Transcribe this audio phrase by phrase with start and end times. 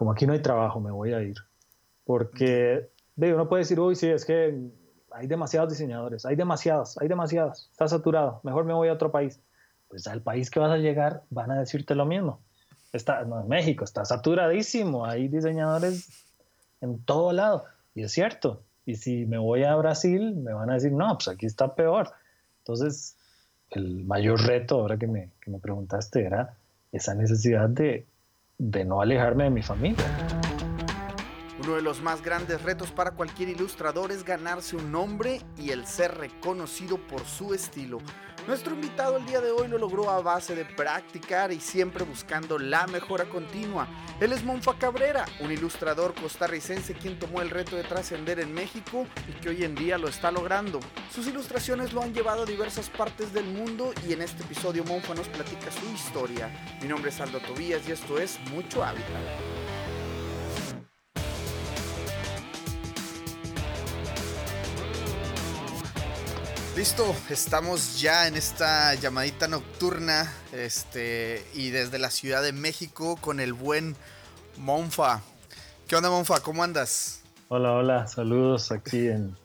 [0.00, 1.36] como aquí no hay trabajo, me voy a ir.
[2.04, 4.58] Porque, ve, uno puede decir, uy, sí, es que
[5.10, 9.38] hay demasiados diseñadores, hay demasiados, hay demasiados, está saturado, mejor me voy a otro país.
[9.88, 12.40] Pues al país que vas a llegar van a decirte lo mismo.
[12.94, 16.08] Está, no, México está saturadísimo, hay diseñadores
[16.80, 17.64] en todo lado.
[17.94, 18.62] Y es cierto.
[18.86, 22.10] Y si me voy a Brasil, me van a decir, no, pues aquí está peor.
[22.60, 23.18] Entonces,
[23.68, 26.56] el mayor reto, ahora que me, que me preguntaste, era
[26.90, 28.06] esa necesidad de,
[28.60, 30.04] de no alejarme de mi familia.
[31.62, 35.86] Uno de los más grandes retos para cualquier ilustrador es ganarse un nombre y el
[35.86, 37.98] ser reconocido por su estilo.
[38.50, 42.58] Nuestro invitado el día de hoy lo logró a base de practicar y siempre buscando
[42.58, 43.86] la mejora continua.
[44.18, 49.06] Él es Monfa Cabrera, un ilustrador costarricense quien tomó el reto de trascender en México
[49.28, 50.80] y que hoy en día lo está logrando.
[51.14, 55.14] Sus ilustraciones lo han llevado a diversas partes del mundo y en este episodio Monfa
[55.14, 56.50] nos platica su historia.
[56.82, 59.59] Mi nombre es Aldo Tobías y esto es Mucho Hábitat.
[66.80, 73.38] Listo, estamos ya en esta llamadita nocturna, este, y desde la Ciudad de México con
[73.38, 73.94] el buen
[74.56, 75.20] Monfa.
[75.86, 76.40] ¿Qué onda, Monfa?
[76.40, 77.20] ¿Cómo andas?
[77.48, 79.36] Hola, hola, saludos aquí en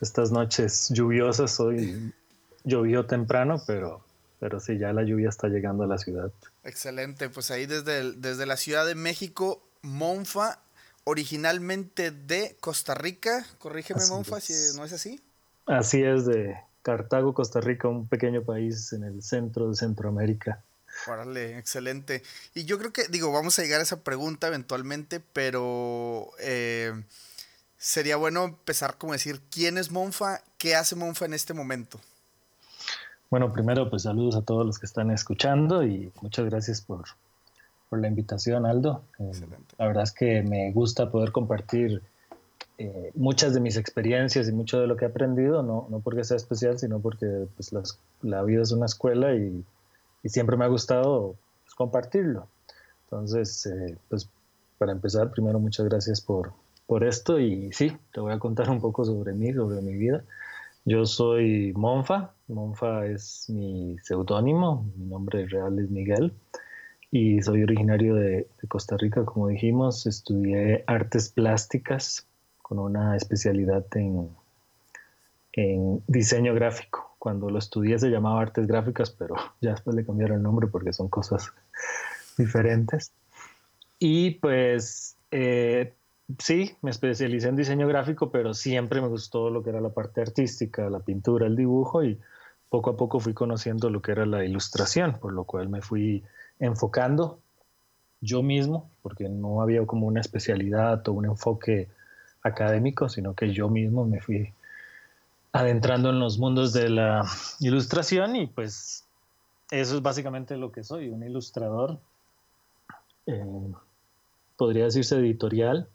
[0.00, 1.58] estas noches lluviosas.
[1.58, 2.14] Hoy
[2.62, 4.04] llovió temprano, pero,
[4.38, 6.30] pero sí, ya la lluvia está llegando a la ciudad.
[6.62, 10.60] Excelente, pues ahí desde, desde la Ciudad de México, Monfa,
[11.02, 13.44] originalmente de Costa Rica.
[13.58, 15.20] Corrígeme, Monfa, si no es así.
[15.66, 20.62] Así es, de Cartago, Costa Rica, un pequeño país en el centro de Centroamérica.
[21.08, 22.22] Órale, excelente.
[22.54, 26.92] Y yo creo que, digo, vamos a llegar a esa pregunta eventualmente, pero eh,
[27.78, 30.42] sería bueno empezar como decir, ¿quién es Monfa?
[30.58, 31.98] ¿Qué hace Monfa en este momento?
[33.30, 37.04] Bueno, primero, pues saludos a todos los que están escuchando y muchas gracias por,
[37.88, 39.02] por la invitación, Aldo.
[39.18, 39.32] Eh,
[39.78, 42.02] la verdad es que me gusta poder compartir
[42.76, 46.24] eh, muchas de mis experiencias y mucho de lo que he aprendido, no, no porque
[46.24, 47.72] sea especial, sino porque pues,
[48.22, 49.64] la vida es una escuela y,
[50.24, 52.48] y siempre me ha gustado pues, compartirlo.
[53.04, 54.28] Entonces, eh, pues
[54.78, 56.52] para empezar, primero muchas gracias por,
[56.86, 60.24] por esto y sí, te voy a contar un poco sobre mí, sobre mi vida.
[60.84, 66.32] Yo soy Monfa, Monfa es mi seudónimo, mi nombre real es Miguel
[67.12, 72.26] y soy originario de, de Costa Rica, como dijimos, estudié artes plásticas
[72.64, 74.30] con una especialidad en,
[75.52, 77.14] en diseño gráfico.
[77.18, 80.94] Cuando lo estudié se llamaba artes gráficas, pero ya después le cambiaron el nombre porque
[80.94, 81.52] son cosas
[82.38, 83.12] diferentes.
[83.98, 85.92] Y pues eh,
[86.38, 90.22] sí, me especialicé en diseño gráfico, pero siempre me gustó lo que era la parte
[90.22, 92.18] artística, la pintura, el dibujo y
[92.70, 96.24] poco a poco fui conociendo lo que era la ilustración, por lo cual me fui
[96.58, 97.40] enfocando
[98.22, 101.90] yo mismo, porque no había como una especialidad o un enfoque
[102.44, 104.52] académico, sino que yo mismo me fui
[105.52, 107.24] adentrando en los mundos de la
[107.60, 109.04] ilustración y pues
[109.70, 111.98] eso es básicamente lo que soy, un ilustrador,
[113.26, 113.72] eh,
[114.56, 115.88] podría decirse editorial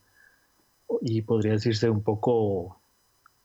[1.02, 2.78] y podría decirse un poco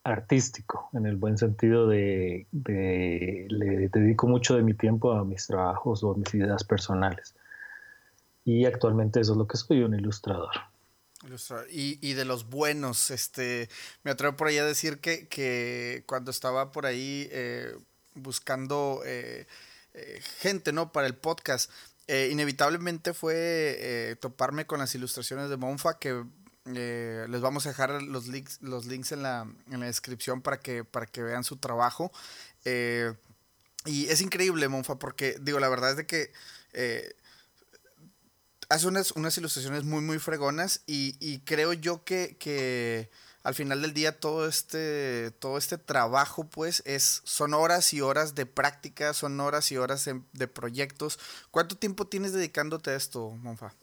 [0.03, 5.47] artístico, en el buen sentido de, de, le dedico mucho de mi tiempo a mis
[5.47, 7.35] trabajos o a mis ideas personales.
[8.45, 10.51] Y actualmente eso es lo que soy, un ilustrador.
[11.71, 13.69] Y, de los buenos, este,
[14.03, 17.75] me atrevo por ahí a decir que, que cuando estaba por ahí eh,
[18.15, 19.47] buscando eh,
[19.95, 20.93] eh, gente, ¿no?
[20.93, 21.71] Para el podcast,
[22.07, 26.23] inevitablemente fue toparme con las ilustraciones de Monfa que
[26.67, 30.85] les vamos a dejar los links, los links en, la, en la descripción para que,
[30.85, 32.13] para que vean su trabajo.
[32.67, 36.31] y es increíble, Monfa, porque digo, la verdad es de que
[38.69, 43.11] hace unas, unas ilustraciones muy, muy fregonas y, creo yo que,
[43.43, 48.35] al final del día todo este, todo este trabajo pues es, son horas y horas
[48.35, 51.19] de práctica, son horas y horas de, proyectos.
[51.51, 53.75] ¿Cuánto tiempo tienes dedicándote a esto, Monfa?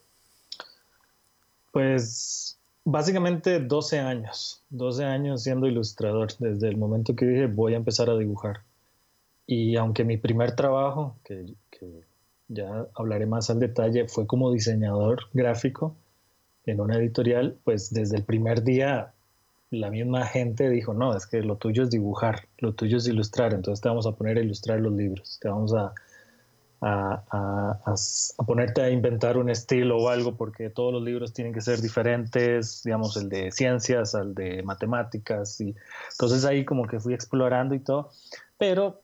[1.71, 7.77] Pues básicamente 12 años, 12 años siendo ilustrador, desde el momento que dije voy a
[7.77, 8.63] empezar a dibujar.
[9.45, 11.53] Y aunque mi primer trabajo, que
[12.53, 15.95] ya hablaré más al detalle, fue como diseñador gráfico
[16.65, 19.13] en una editorial, pues desde el primer día
[19.71, 23.53] la misma gente dijo, no, es que lo tuyo es dibujar, lo tuyo es ilustrar,
[23.53, 25.93] entonces te vamos a poner a ilustrar los libros, te vamos a,
[26.81, 31.61] a, a, ponerte a inventar un estilo o algo, porque todos los libros tienen que
[31.61, 35.73] ser diferentes, digamos, el de ciencias, al de matemáticas, y
[36.11, 38.09] entonces ahí como que fui explorando y todo,
[38.57, 39.01] pero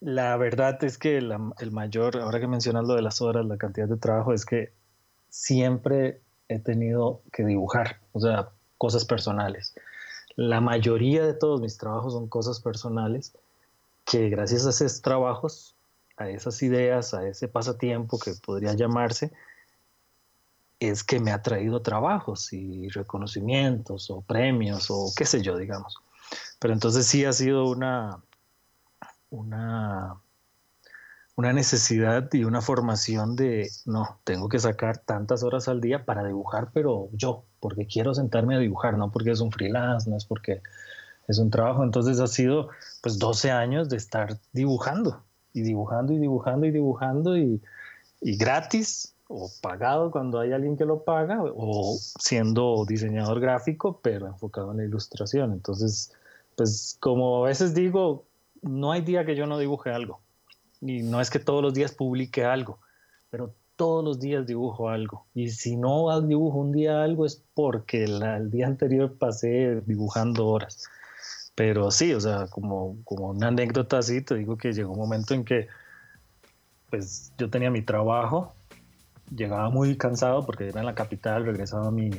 [0.00, 3.88] la verdad es que el mayor, ahora que mencionas lo de las horas, la cantidad
[3.88, 4.72] de trabajo, es que
[5.28, 9.74] siempre he tenido que dibujar, o sea, cosas personales.
[10.36, 13.32] La mayoría de todos mis trabajos son cosas personales
[14.04, 15.74] que gracias a esos trabajos,
[16.16, 19.32] a esas ideas, a ese pasatiempo que podría llamarse,
[20.78, 25.96] es que me ha traído trabajos y reconocimientos o premios o qué sé yo, digamos.
[26.58, 28.22] Pero entonces sí ha sido una,
[29.36, 30.16] una,
[31.36, 36.24] una necesidad y una formación de, no, tengo que sacar tantas horas al día para
[36.24, 40.24] dibujar, pero yo, porque quiero sentarme a dibujar, no porque es un freelance, no es
[40.24, 40.62] porque
[41.28, 41.82] es un trabajo.
[41.84, 42.68] Entonces ha sido
[43.02, 45.22] pues 12 años de estar dibujando
[45.52, 47.62] y dibujando y dibujando y dibujando y,
[48.20, 54.26] y gratis o pagado cuando hay alguien que lo paga o siendo diseñador gráfico pero
[54.26, 55.52] enfocado en la ilustración.
[55.52, 56.12] Entonces,
[56.56, 58.25] pues como a veces digo,
[58.66, 60.20] no hay día que yo no dibuje algo.
[60.80, 62.78] Y no es que todos los días publique algo,
[63.30, 65.26] pero todos los días dibujo algo.
[65.34, 70.88] Y si no dibujo un día algo es porque el día anterior pasé dibujando horas.
[71.54, 75.34] Pero sí, o sea, como, como una anécdota así, te digo que llegó un momento
[75.34, 75.68] en que
[76.90, 78.54] pues yo tenía mi trabajo,
[79.34, 82.10] llegaba muy cansado porque era en la capital, regresaba a mi,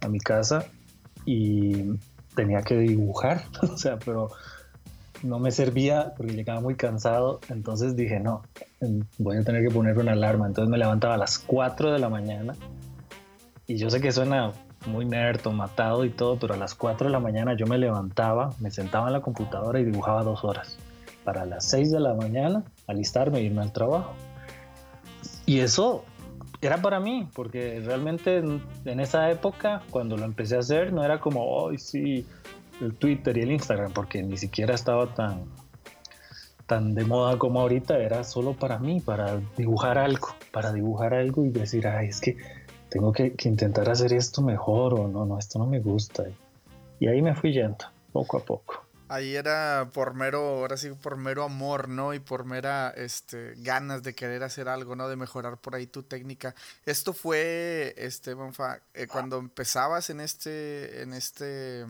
[0.00, 0.66] a mi casa
[1.24, 1.92] y
[2.34, 4.30] tenía que dibujar, o sea, pero
[5.22, 8.42] no me servía porque llegaba muy cansado, entonces dije, no,
[9.18, 12.08] voy a tener que poner una alarma, entonces me levantaba a las 4 de la
[12.08, 12.54] mañana
[13.66, 14.52] y yo sé que suena
[14.86, 18.50] muy nerd matado y todo, pero a las 4 de la mañana yo me levantaba,
[18.58, 20.78] me sentaba en la computadora y dibujaba dos horas,
[21.24, 24.14] para las 6 de la mañana alistarme e irme al trabajo.
[25.46, 26.04] Y eso
[26.62, 31.20] era para mí, porque realmente en, esa época, cuando lo empecé a hacer, no era
[31.20, 32.26] como, hoy sí,
[32.80, 35.44] el Twitter y el Instagram, porque ni siquiera estaba tan,
[36.66, 41.44] tan de moda como ahorita, era solo para mí, para dibujar algo, para dibujar algo
[41.44, 42.36] y decir, ay, es que
[42.88, 46.24] tengo que, intentar hacer esto mejor o no, no, esto no me gusta.
[46.98, 48.84] Y ahí me fui yendo, poco a poco.
[49.08, 52.14] Ahí era por mero, ahora sí, por mero amor, ¿no?
[52.14, 55.08] Y por mera este, ganas de querer hacer algo, ¿no?
[55.08, 56.54] De mejorar por ahí tu técnica.
[56.86, 58.36] Esto fue, este,
[58.94, 61.84] eh, cuando empezabas en este, en este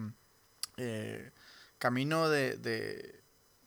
[0.80, 1.30] eh,
[1.78, 3.20] camino de,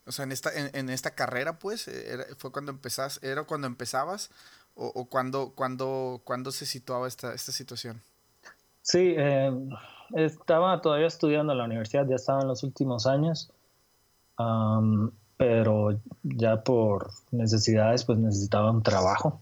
[0.08, 4.32] o sea, en esta, en, esta carrera, pues, eh, fue cuando empezás, era cuando empezabas
[4.76, 8.02] o, cuando, cuando, cuando se situaba esta, esta situación.
[8.82, 9.52] Sí, eh,
[10.16, 13.52] estaba todavía estudiando en la universidad, ya estaba en los últimos años,
[15.38, 19.40] pero ya por necesidades, pues necesitaba un trabajo,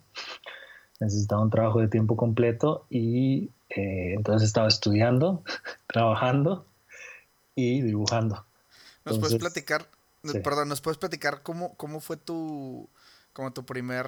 [0.99, 5.43] necesitaba un trabajo de tiempo completo y entonces estaba estudiando,
[5.87, 6.65] trabajando
[7.55, 8.45] y dibujando.
[9.05, 9.87] ¿Nos puedes platicar,
[10.43, 12.87] perdón, nos puedes platicar cómo, cómo fue tu,
[13.33, 14.07] como tu primer,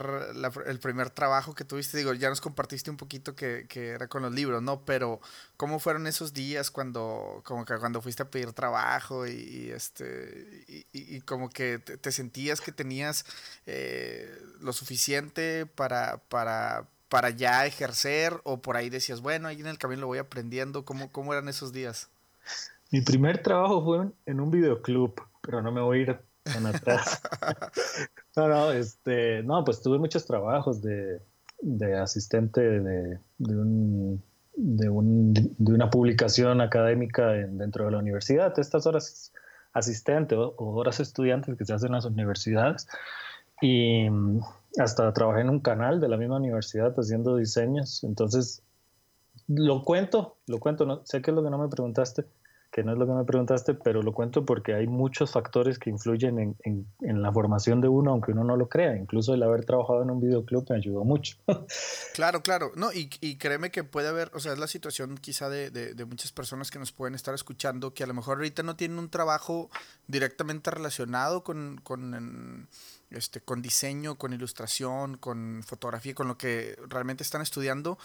[0.65, 1.97] el primer trabajo que tuviste?
[1.97, 4.85] Digo, ya nos compartiste un poquito que, que, era con los libros, ¿no?
[4.85, 5.19] Pero,
[5.57, 10.85] ¿cómo fueron esos días cuando, como que cuando fuiste a pedir trabajo y, este, y,
[10.91, 13.25] y, como que te, sentías que tenías
[13.65, 19.67] eh, lo suficiente para, para, para ya ejercer o por ahí decías, bueno, ahí en
[19.67, 20.85] el camino lo voy aprendiendo?
[20.85, 22.09] ¿Cómo, cómo eran esos días?
[22.93, 27.23] Mi primer trabajo fue en un videoclub, pero no me voy a ir tan atrás.
[28.35, 31.19] no, no, este, no, pues tuve muchos trabajos de,
[31.59, 34.23] de asistente de, de, un,
[34.55, 38.53] de, un, de, una publicación académica dentro de la universidad.
[38.59, 39.33] Estas horas
[39.73, 42.87] asistente o, horas estudiantes que se hacen en las universidades.
[43.59, 44.07] Y
[44.77, 48.03] hasta trabajé en un canal de la misma universidad haciendo diseños.
[48.03, 48.61] Entonces,
[49.47, 52.25] lo cuento, lo cuento, no, sé que es lo que no me preguntaste,
[52.73, 55.91] que no es lo que me preguntaste, pero lo cuento porque hay muchos factores que
[55.91, 58.97] influyen en, en, la formación de uno, aunque uno no lo crea.
[58.97, 61.37] Incluso el haber trabajado en un videoclub me ayudó mucho.
[62.15, 62.71] claro, claro.
[62.75, 65.93] No, y, y, créeme que puede haber, o sea, es la situación quizá de, de,
[65.93, 68.97] de, muchas personas que nos pueden estar escuchando, que a lo mejor ahorita no tienen
[68.97, 69.69] un trabajo
[70.07, 72.67] directamente relacionado con, con,
[73.11, 77.99] este, con diseño, con ilustración, con fotografía, con lo que realmente están estudiando,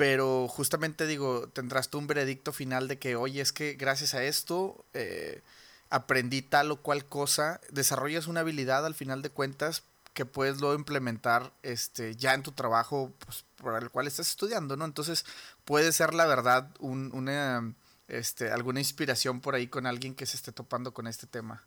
[0.00, 4.24] pero justamente digo, tendrás tú un veredicto final de que, oye, es que gracias a
[4.24, 5.42] esto eh,
[5.90, 9.82] aprendí tal o cual cosa, desarrollas una habilidad al final de cuentas
[10.14, 14.74] que puedes luego implementar este, ya en tu trabajo pues, por el cual estás estudiando,
[14.74, 14.86] ¿no?
[14.86, 15.26] Entonces
[15.66, 17.74] puede ser la verdad un, una,
[18.08, 21.62] este, alguna inspiración por ahí con alguien que se esté topando con este tema.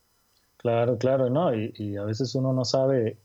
[0.57, 1.53] Claro, claro, ¿no?
[1.53, 3.19] Y a veces uno no sabe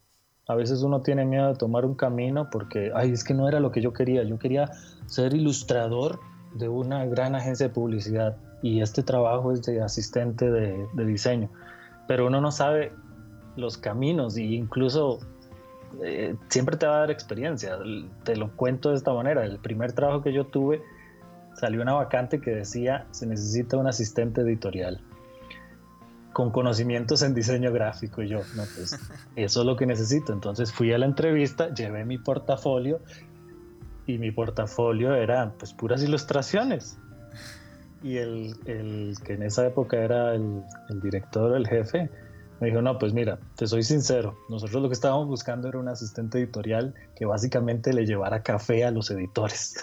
[0.49, 3.59] a veces uno tiene miedo de tomar un camino porque, ay, es que no era
[3.59, 4.23] lo que yo quería.
[4.23, 4.71] Yo quería
[5.05, 6.19] ser ilustrador
[6.55, 11.51] de una gran agencia de publicidad y este trabajo es de asistente de, diseño.
[12.07, 12.91] Pero uno no sabe
[13.57, 15.19] los caminos e incluso
[16.03, 17.77] eh, siempre te va a dar experiencia.
[18.23, 19.45] Te lo cuento de esta manera.
[19.45, 20.81] El primer trabajo que yo tuve
[21.53, 24.99] salió una vacante que decía se necesita un asistente editorial
[26.39, 28.21] con conocimientos en diseño gráfico.
[28.23, 28.97] Y yo, no, pues
[29.35, 30.31] eso es lo que necesito.
[30.31, 33.01] Entonces fui a la entrevista, llevé mi portafolio
[34.07, 36.97] y mi portafolio era pues puras ilustraciones.
[38.01, 42.09] Y el, el que en esa época era el, el director, el jefe,
[42.61, 45.89] me dijo, no, pues mira, te soy sincero, nosotros lo que estábamos buscando era un
[45.89, 49.75] asistente editorial que básicamente le llevara café a los editores.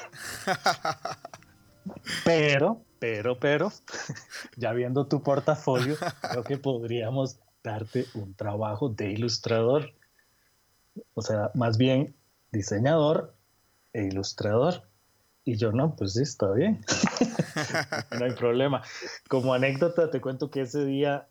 [2.24, 3.72] pero, pero, pero,
[4.56, 5.96] ya viendo tu portafolio,
[6.30, 9.92] creo que podríamos darte un trabajo de ilustrador.
[11.14, 12.14] O sea, más bien
[12.52, 13.34] diseñador
[13.92, 14.82] e ilustrador.
[15.44, 16.84] Y yo no, pues sí, está bien.
[18.18, 18.82] no hay problema.
[19.28, 21.28] Como anécdota, te cuento que ese día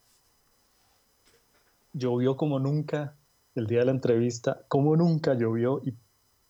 [1.93, 3.15] llovió como nunca
[3.55, 5.95] el día de la entrevista, como nunca llovió y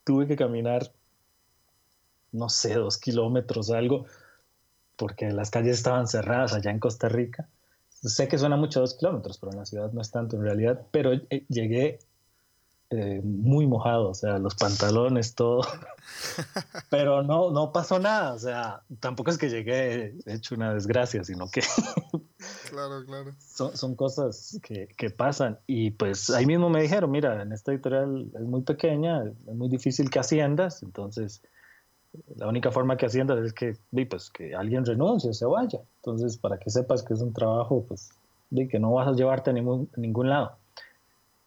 [0.03, 0.91] tuve que caminar,
[2.31, 4.05] no sé, dos kilómetros, algo,
[4.97, 7.47] porque las calles estaban cerradas allá en Costa Rica.
[7.89, 10.81] Sé que suena mucho dos kilómetros, pero en la ciudad no es tanto en realidad,
[10.91, 11.99] pero eh, llegué
[12.91, 15.61] eh, muy mojado, o sea, los pantalones, todo.
[16.91, 21.49] Pero no, no pasó nada, o sea, tampoco es que llegué hecho una desgracia, sino
[21.49, 21.61] que...
[22.69, 23.33] claro, claro.
[23.39, 25.57] Son, son cosas que, que, pasan.
[25.65, 29.67] Y pues ahí mismo me dijeron, mira, en esta editorial es muy pequeña, es muy
[29.67, 31.41] difícil que asciendas, entonces
[32.35, 35.79] la única forma que asciendas es que, pues, que alguien renuncie o se vaya.
[35.97, 38.09] Entonces, para que sepas que es un trabajo, pues,
[38.49, 40.57] de que no vas a llevarte a ningún, a ningún lado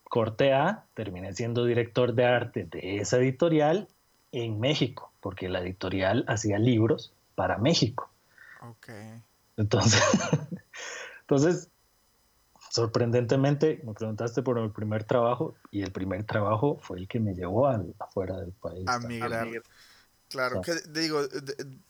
[0.09, 3.89] corte A, terminé siendo director de arte de esa editorial
[4.33, 8.11] en México, porque la editorial hacía libros para México.
[8.63, 8.89] Ok.
[9.57, 10.03] Entonces,
[11.21, 11.71] entonces,
[12.71, 17.35] sorprendentemente, me preguntaste por el primer trabajo y el primer trabajo fue el que me
[17.35, 18.89] llevó al, afuera del país.
[18.89, 19.49] A migrar.
[20.29, 21.27] Claro, que digo,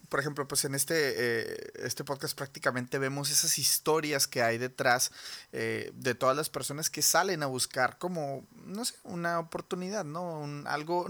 [0.09, 5.13] por ejemplo, pues en este, eh, este podcast prácticamente vemos esas historias que hay detrás
[5.53, 10.41] eh, de todas las personas que salen a buscar como, no sé, una oportunidad, ¿no?
[10.41, 11.07] Un, algo,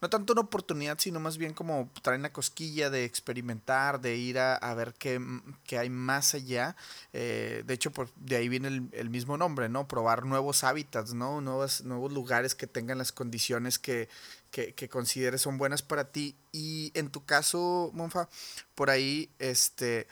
[0.00, 4.38] no tanto una oportunidad, sino más bien como traer una cosquilla de experimentar, de ir
[4.38, 5.20] a, ver qué,
[5.64, 6.74] qué, hay más allá.
[7.12, 9.86] Eh, de hecho, por, de ahí viene el, el, mismo nombre, ¿no?
[9.86, 11.42] Probar nuevos hábitats, ¿no?
[11.42, 14.08] Nuevos, nuevos lugares que tengan las condiciones que,
[14.50, 16.34] que, que consideres son buenas para ti.
[16.50, 18.29] Y en tu caso, Monfa,
[18.74, 20.06] por ahí, este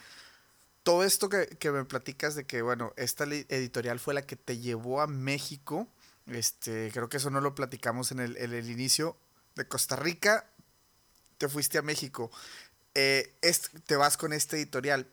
[0.83, 4.57] todo esto que, que, me platicas de que, bueno, esta editorial fue la que te
[4.57, 5.87] llevó a México,
[6.25, 9.17] este, creo que eso no lo platicamos en el, el inicio,
[9.55, 10.49] de Costa Rica,
[11.37, 12.31] te fuiste a México,
[12.95, 13.35] eh,
[13.85, 15.07] te vas con este editorial.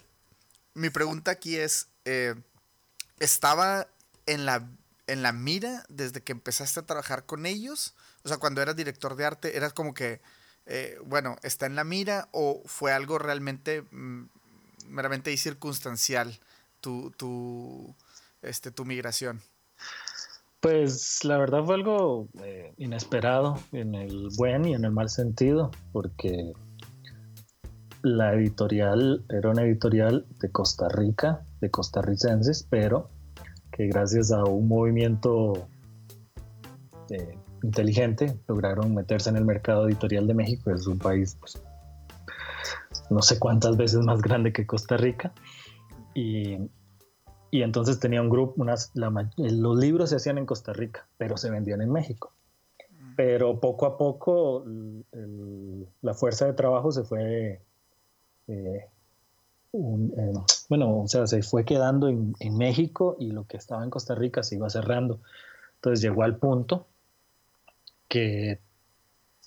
[0.74, 2.34] Mi pregunta aquí es, eh,
[3.18, 3.88] ¿estaba
[4.26, 4.68] en la,
[5.06, 7.94] en la mira desde que empezaste a trabajar con ellos?
[8.22, 10.20] O sea, cuando eras director de arte, ¿eras como que,
[10.66, 14.24] eh, bueno, está en la mira o fue algo realmente mm,
[14.88, 16.38] meramente circunstancial
[16.80, 17.94] tu, tu,
[18.42, 19.40] este, tu migración?
[20.60, 25.70] Pues la verdad fue algo eh, inesperado en el buen y en el mal sentido,
[25.92, 26.52] porque
[28.02, 33.10] la editorial era una editorial de Costa Rica, de costarricenses, pero
[33.70, 35.68] que gracias a un movimiento
[37.10, 41.60] eh, inteligente lograron meterse en el mercado editorial de México, es un país pues,
[43.10, 45.32] no sé cuántas veces más grande que Costa Rica,
[46.14, 46.58] y
[47.50, 51.50] y entonces tenía un grupo, unas, los libros se hacían en Costa Rica, pero se
[51.50, 52.32] vendían en México.
[53.16, 54.64] Pero poco a poco
[56.02, 57.62] la fuerza de trabajo se fue,
[58.48, 58.86] eh,
[59.72, 60.32] eh,
[60.68, 64.14] bueno, o sea, se fue quedando en, en, México y lo que estaba en Costa
[64.14, 65.20] Rica se iba cerrando.
[65.76, 66.86] Entonces llegó al punto
[68.08, 68.60] que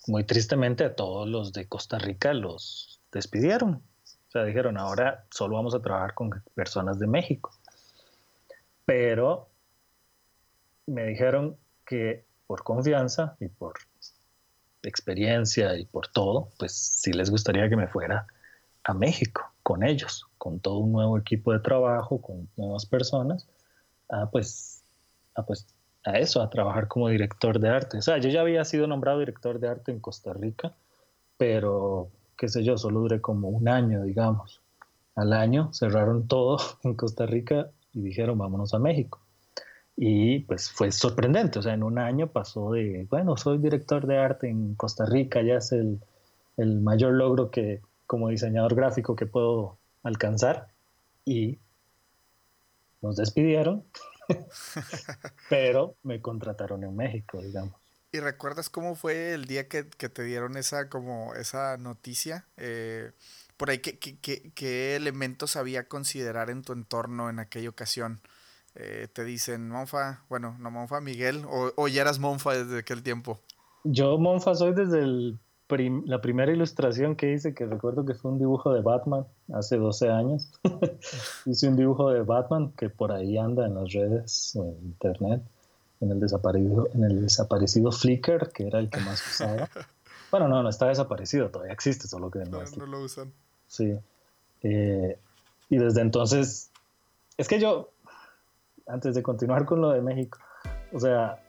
[0.08, 3.82] muy tristemente a todos los de Costa Rica los despidieron.
[4.28, 7.52] O sea, dijeron, ahora solo vamos a trabajar con personas de México
[8.90, 9.48] pero
[10.88, 13.74] me dijeron que por confianza y por
[14.82, 18.26] experiencia y por todo, pues sí les gustaría que me fuera
[18.84, 23.48] a México con ellos, con todo un nuevo equipo de trabajo, con nuevas personas,
[24.10, 24.82] a pues,
[25.36, 25.68] a pues
[26.10, 27.98] a eso, a trabajar como director de arte.
[27.98, 30.74] O sea, yo ya había sido nombrado director de arte en Costa Rica,
[31.38, 34.62] pero qué sé yo, solo duré como un año, digamos.
[35.16, 39.20] Al año cerraron todo en Costa Rica y dijeron vámonos a México.
[39.96, 44.18] Y pues fue sorprendente, o sea, en un año pasó de, bueno, soy director de
[44.18, 46.00] arte en Costa Rica, ya es el,
[46.56, 50.68] el mayor logro que como diseñador gráfico que puedo alcanzar
[51.26, 51.60] y
[53.02, 53.84] nos despidieron,
[55.50, 57.74] pero me contrataron en México, digamos.
[58.12, 62.48] ¿Y recuerdas cómo fue el día que, te dieron esa, como, esa noticia?
[62.58, 63.12] Eh,
[63.56, 68.22] por ahí, ¿qué, qué, elementos había considerar en tu entorno en aquella ocasión?
[68.74, 73.04] Eh, te dicen, Monfa, bueno, no Monfa, Miguel, o, o, ya eras Monfa desde aquel
[73.04, 73.40] tiempo?
[73.84, 75.38] Yo Monfa soy desde
[75.78, 80.10] la primera ilustración que hice, que recuerdo que fue un dibujo de Batman hace 12
[80.10, 80.52] años.
[81.46, 85.44] hice un dibujo de Batman que por ahí anda en las redes en internet
[86.02, 89.70] en el desaparecido, en el desaparecido Flickr, que era el que más usaba.
[90.32, 93.32] bueno, no, no está desaparecido, todavía existe, solo que no, no, lo usan.
[93.68, 93.98] Sí.
[94.64, 95.20] Eh,
[95.70, 96.72] y desde entonces,
[97.38, 97.92] es que yo,
[98.88, 100.40] antes de continuar con lo de México,
[100.94, 101.44] o sea,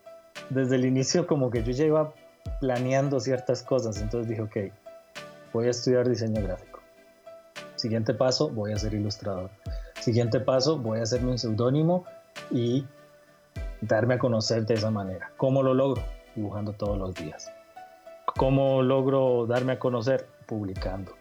[0.50, 2.12] desde el inicio como que yo ya iba
[2.60, 4.72] planeando ciertas cosas, entonces dije, ok,
[5.52, 6.80] voy a estudiar diseño gráfico.
[7.76, 9.50] Siguiente paso, voy a ser ilustrador.
[10.00, 12.04] Siguiente paso, voy a hacerme un seudónimo
[12.50, 12.86] y
[13.80, 15.32] darme a conocer de esa manera.
[15.36, 16.02] ¿Cómo lo logro?
[16.34, 17.50] Dibujando todos los días.
[18.36, 20.26] ¿Cómo logro darme a conocer?
[20.46, 21.12] Publicando.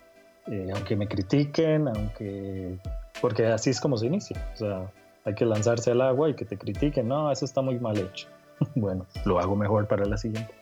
[0.48, 2.78] Eh, aunque me critiquen, aunque...
[3.22, 4.38] Porque así es como se inicia.
[4.54, 4.92] O sea,
[5.26, 7.08] hay que lanzarse al agua y que te critiquen.
[7.08, 8.28] No, eso está muy mal hecho.
[8.76, 10.54] bueno, lo hago mejor para la siguiente.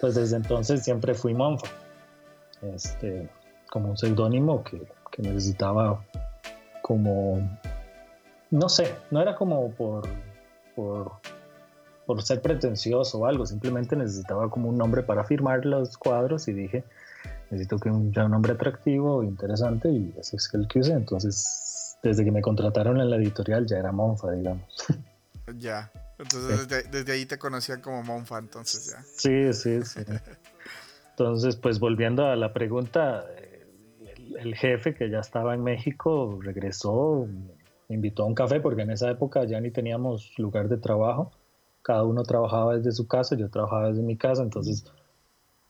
[0.00, 1.68] Pues desde entonces siempre fui Monfa.
[2.62, 3.28] Este,
[3.70, 6.04] como un seudónimo que, que necesitaba
[6.82, 7.38] como...
[8.50, 10.08] No sé, no era como por,
[12.08, 16.54] por ser pretencioso o algo, simplemente necesitaba como un nombre para firmar los cuadros y
[16.54, 16.84] dije,
[17.50, 20.92] necesito que un, un nombre atractivo, interesante y ese es el que usé.
[20.94, 24.64] Entonces, desde que me contrataron en la editorial ya era Monfa, digamos.
[25.56, 29.02] Ya, entonces desde, ahí te conocían como Monfa, entonces ya.
[29.02, 30.00] Sí, sí, sí.
[31.10, 33.24] Entonces, pues volviendo a la pregunta,
[34.16, 37.26] el, el jefe que ya estaba en México regresó,
[37.88, 41.32] me invitó a un café porque en esa época ya ni teníamos lugar de trabajo
[41.88, 44.84] cada uno trabajaba desde su casa, yo trabajaba desde mi casa, entonces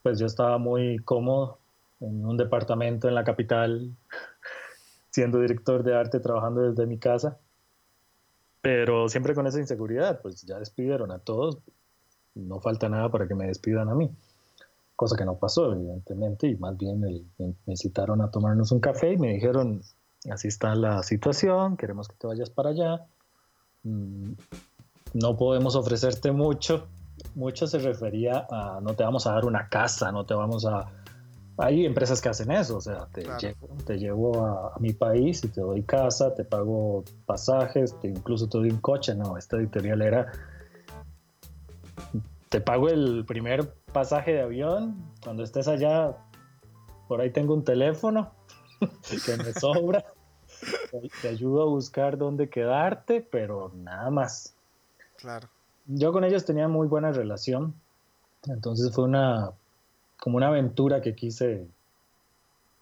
[0.02, 1.60] pues yo estaba muy cómodo
[2.00, 3.94] en un departamento en la capital,
[5.10, 7.38] siendo director de arte, trabajando desde mi casa,
[8.60, 11.58] pero siempre con esa inseguridad, pues ya despidieron a todos,
[12.34, 14.10] no falta nada para que me despidan a mí,
[14.96, 17.00] cosa que no pasó evidentemente, y más bien
[17.66, 19.82] me citaron a tomarnos un café y me dijeron,
[20.30, 23.06] así está la situación, queremos que te vayas para allá.
[23.82, 24.32] Mm,
[25.14, 26.86] no podemos ofrecerte mucho.
[27.34, 30.92] Mucho se refería a no te vamos a dar una casa, no te vamos a...
[31.58, 35.48] Hay empresas que hacen eso, o sea, te, llevo, te llevo a, mi país y
[35.48, 39.12] te doy casa, te pago pasajes, te, incluso te doy un coche.
[39.16, 40.32] No, esta editorial era,
[42.48, 46.16] te pago el primer pasaje de avión, cuando estés allá,
[47.08, 48.30] por ahí tengo un teléfono
[49.26, 50.04] que me sobra,
[51.20, 54.54] te ayudo a buscar dónde quedarte, pero nada más.
[55.16, 55.48] Claro.
[55.86, 57.74] Yo con ellos tenía muy buena relación,
[58.46, 59.50] entonces fue una
[60.28, 61.66] como una aventura que quise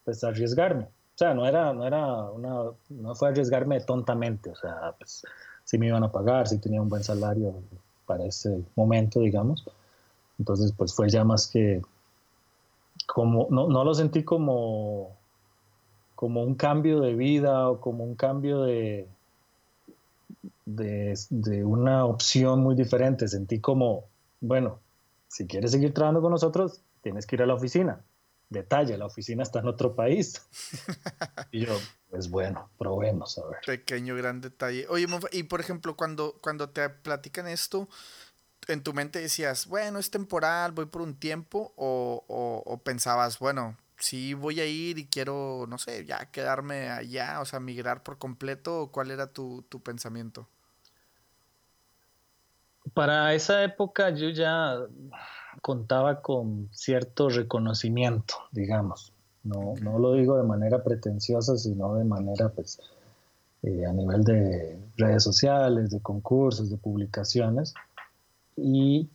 [0.05, 0.83] pues arriesgarme.
[0.83, 5.23] O sea, no era, no era una, no fue arriesgarme tontamente, o sea, pues
[5.63, 7.55] sí me iban a pagar, sí tenía un buen salario
[8.05, 9.65] para ese momento, digamos.
[10.41, 11.83] Entonces, pues fue ya más que
[13.07, 15.17] como, no, no lo sentí como,
[16.17, 19.07] como un cambio de vida o como un cambio de,
[20.65, 23.29] de, una opción muy diferente.
[23.29, 24.03] Sentí como,
[24.41, 24.81] bueno,
[25.29, 28.01] si quieres seguir trabajando con nosotros, tienes que ir a la oficina.
[28.49, 30.45] Detalle, la oficina está en otro país.
[31.53, 31.79] y yo,
[32.11, 33.61] pues bueno, probemos a ver.
[33.65, 34.87] Pequeño, gran detalle.
[34.89, 37.89] Oye, y por ejemplo, cuando, cuando te platican esto,
[38.67, 42.25] en tu mente decías, bueno, es temporal, voy por un tiempo, o,
[42.67, 47.45] o pensabas, bueno, si voy a ir y quiero, no sé, ya quedarme allá, o
[47.45, 50.49] sea, migrar por completo, ¿cuál era tu, tu pensamiento?
[52.95, 54.77] Para esa época yo ya
[55.67, 59.13] contaba con cierto reconocimiento, digamos.
[59.43, 62.81] No, no lo digo de manera pretenciosa, sino de manera, pues,
[63.65, 67.75] eh, a nivel de redes sociales, de concursos, de publicaciones.
[68.57, 69.11] Y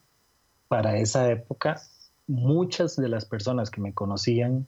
[0.68, 1.82] para esa época
[2.28, 4.68] muchas de las personas que me conocían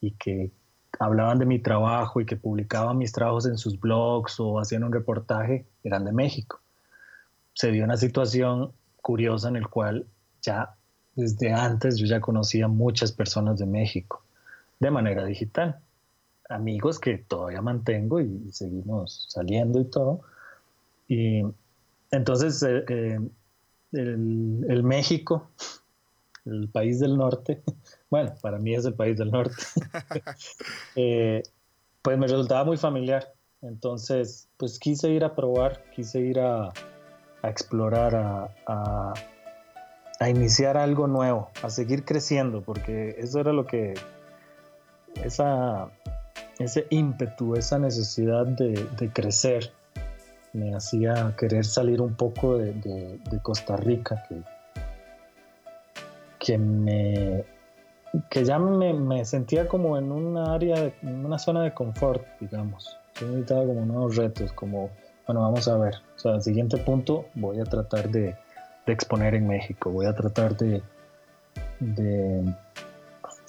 [0.00, 0.50] y que
[0.98, 4.94] hablaban de mi trabajo y que publicaban mis trabajos en sus blogs o hacían un
[4.94, 6.62] reportaje eran de México.
[7.52, 8.72] Se dio una situación
[9.02, 10.06] curiosa en el cual
[10.40, 10.74] ya
[11.14, 14.22] desde antes yo ya conocía muchas personas de México
[14.80, 15.78] de manera digital.
[16.48, 20.20] Amigos que todavía mantengo y, seguimos saliendo y todo.
[21.08, 21.42] Y
[22.10, 23.20] entonces eh, eh,
[23.92, 25.48] el, el México
[26.44, 27.62] el país del norte,
[28.10, 29.54] bueno, para mí es el país del norte,
[30.96, 31.42] eh,
[32.02, 33.32] pues me resultaba muy familiar.
[33.62, 36.72] Entonces, pues quise ir a probar, quise ir a,
[37.44, 39.14] explorar, a, a
[40.28, 43.94] iniciar algo nuevo, a seguir creciendo, porque eso era lo que,
[45.22, 45.90] esa,
[46.58, 49.72] ese ímpetu, esa necesidad de, crecer,
[50.52, 54.42] me hacía querer salir un poco de, Costa Rica, que,
[56.38, 57.44] que, me,
[58.30, 62.98] que ya me, sentía como en una área, en una zona de confort, digamos.
[63.20, 64.90] Yo necesitaba como nuevos retos, como,
[65.26, 65.96] bueno, vamos a ver.
[66.16, 68.36] O sea, al siguiente punto voy a tratar de,
[68.86, 70.82] de exponer en México, voy a tratar de,
[71.80, 72.44] de,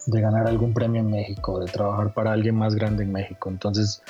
[0.08, 3.50] ganar algún premio en México, de trabajar para alguien más grande en México.
[3.50, 4.04] Entonces,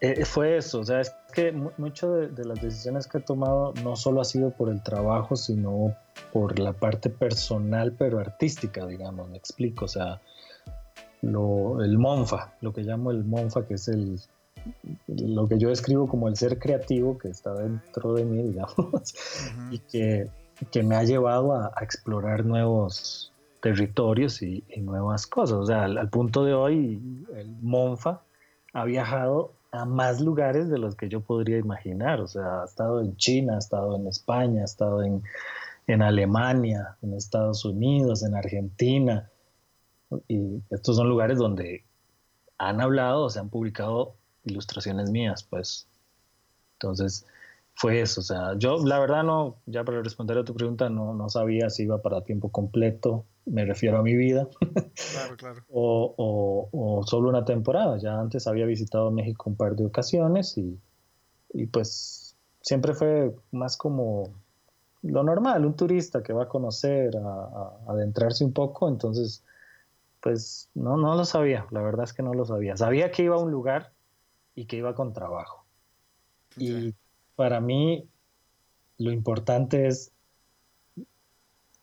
[0.00, 3.96] eh, fue eso, o sea, es que muchas de, las decisiones que he tomado no
[3.96, 5.94] solo ha sido por el trabajo, sino
[6.32, 10.20] por la parte personal, pero artística, digamos, me explico, o sea,
[11.20, 14.20] lo, el Monfa, lo que llamo el Monfa, que es el,
[15.08, 19.14] lo que yo describo como el ser creativo que está dentro de mí, digamos,
[19.70, 20.28] y que,
[20.70, 25.58] que, me ha llevado a, explorar nuevos territorios y, nuevas cosas.
[25.58, 28.22] O sea, al, punto de hoy, el Monfa
[28.72, 32.20] ha viajado a más lugares de los que yo podría imaginar.
[32.20, 35.22] O sea, ha estado en China, ha estado en España, ha estado en,
[35.86, 39.30] en Alemania, en Estados Unidos, en Argentina.
[40.28, 41.84] Y estos son lugares donde
[42.58, 45.86] han hablado, o se han publicado ilustraciones mías, pues.
[46.74, 47.26] Entonces,
[47.74, 48.20] fue eso.
[48.20, 51.70] O sea, yo la verdad no, ya para responder a tu pregunta, no, no sabía
[51.70, 54.48] si iba para tiempo completo, me refiero a mi vida,
[55.12, 55.62] claro, claro.
[55.68, 57.98] o, o, solo una temporada.
[57.98, 60.78] Ya antes había visitado México un par de ocasiones y,
[61.52, 64.32] y pues siempre fue más como
[65.02, 69.44] lo normal, un turista que va a conocer, a, adentrarse un poco, entonces,
[70.20, 72.76] pues no, no lo sabía, la verdad es que no lo sabía.
[72.76, 73.91] Sabía que iba a un lugar
[74.54, 75.64] y que iba con trabajo.
[76.56, 76.94] Y
[77.36, 78.08] para mí
[78.98, 80.12] lo importante es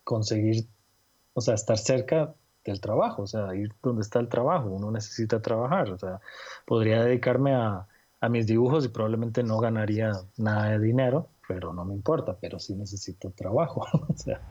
[0.04, 0.68] conseguir,
[1.34, 5.42] o sea, estar cerca del trabajo, o sea, ir donde está el trabajo, uno necesita
[5.42, 6.20] trabajar, o sea,
[6.66, 7.88] podría dedicarme a,
[8.22, 12.60] a mis dibujos y probablemente no ganaría nada de dinero, pero no me importa, pero
[12.60, 14.42] sí necesito trabajo, o sea.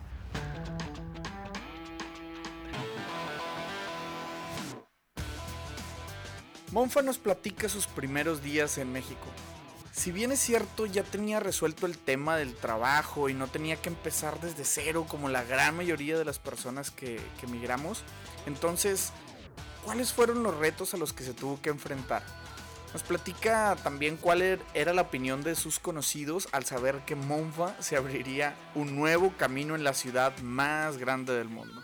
[6.70, 9.26] Monfa nos platica sus primeros días en México.
[9.90, 13.88] Si bien es cierto, ya tenía resuelto el tema del trabajo y no tenía que
[13.88, 18.02] empezar desde cero como la gran mayoría de las personas que, que emigramos,
[18.46, 19.12] entonces,
[19.84, 22.22] ¿cuáles fueron los retos a los que se tuvo que enfrentar?
[22.92, 27.74] Nos platica también cuál er, era la opinión de sus conocidos al saber que Monfa
[27.80, 31.82] se abriría un nuevo camino en la ciudad más grande del mundo.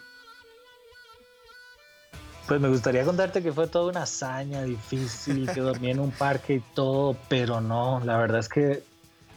[2.47, 6.57] Pues me gustaría contarte que fue toda una hazaña difícil, que dormí en un parque
[6.57, 8.83] y todo, pero no, la verdad es que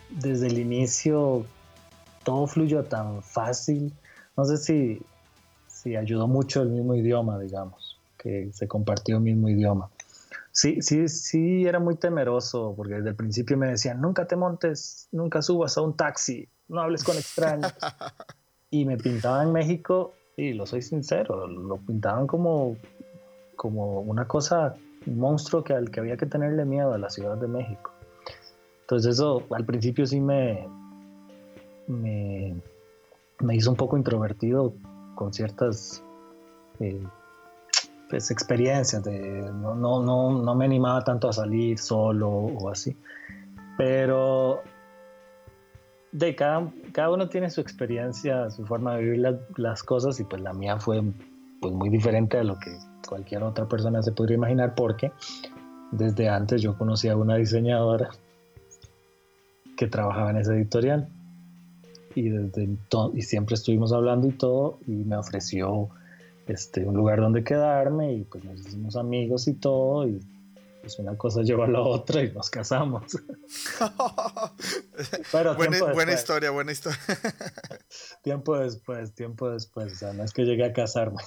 [0.10, 1.46] desde el inicio
[2.26, 3.94] todo fluyó tan fácil.
[4.36, 5.02] No sé si,
[5.68, 9.90] si ayudó mucho el mismo idioma, digamos, que se compartió el mismo idioma.
[10.52, 15.08] Sí, sí, sí, era muy temeroso, porque desde el principio me decían, nunca te montes,
[15.14, 17.72] nunca subas a un taxi, no hables con extraños.
[18.70, 22.76] y me pintaban en México, y lo soy sincero, lo pintaban como
[23.58, 27.36] como una cosa, un monstruo que al que había que tenerle miedo a la Ciudad
[27.36, 27.92] de México.
[28.82, 30.66] Entonces eso al principio sí me,
[31.88, 32.56] me,
[33.52, 34.74] hizo un poco introvertido
[35.16, 36.02] con ciertas
[36.80, 37.06] eh,
[38.10, 42.96] pues, experiencias, de, no, no, no, no me animaba tanto a salir solo o así.
[43.78, 44.62] Pero
[46.14, 50.24] de cada, cada uno tiene su experiencia, su forma de vivir las, las cosas y
[50.24, 51.04] pues la mía fue
[51.60, 55.12] pues muy diferente a lo que cualquier otra persona se podría imaginar porque
[55.92, 58.10] desde antes yo conocía a una diseñadora
[59.78, 61.08] que trabajaba en esa editorial.
[62.16, 62.68] Y desde
[63.14, 65.90] y siempre estuvimos hablando y todo y me ofreció
[66.48, 70.20] este un lugar donde quedarme y pues nos hicimos amigos y todo y
[70.82, 73.04] pues una cosa lleva a la otra y nos casamos.
[75.32, 77.00] Pero buena, historia, buena historia.
[78.24, 81.22] tiempo después, tiempo después, o sea, no es que llegué a casarme.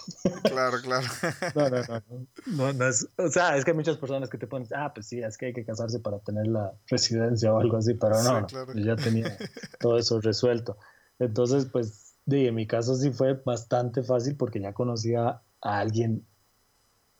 [0.45, 1.07] claro, claro.
[1.55, 2.03] no, no,
[2.47, 5.07] no, no, es, o sea, es que hay muchas personas que te ponen, ah, pues
[5.07, 8.47] sí, es que hay que casarse para tener la residencia o algo así, pero no,
[8.47, 9.37] yo ya tenía
[9.79, 10.77] todo eso resuelto.
[11.19, 16.27] Entonces, pues, en mi caso sí fue bastante fácil porque ya conocía a alguien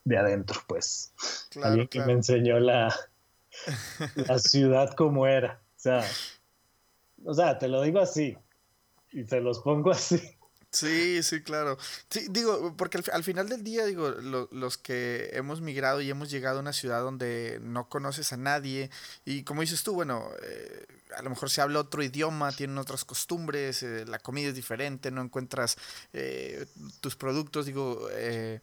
[0.03, 1.13] de adentro, pues.
[1.61, 2.95] Alguien que me enseñó la,
[4.15, 5.61] la ciudad como era.
[5.77, 6.03] O sea,
[7.25, 8.37] o sea, te lo digo así
[9.11, 10.21] y te los pongo así.
[10.71, 11.77] Sí, sí, claro.
[12.09, 16.57] Sí, digo, porque al, final del día, digo, los que hemos migrado y hemos llegado
[16.57, 18.89] a una ciudad donde no conoces a nadie,
[19.25, 20.85] y como dices tú, bueno, eh,
[21.17, 25.11] a lo mejor se habla otro idioma, tienen otras costumbres, eh, la comida es diferente,
[25.11, 25.77] no encuentras
[26.13, 26.65] eh,
[27.01, 28.61] tus productos, digo, eh,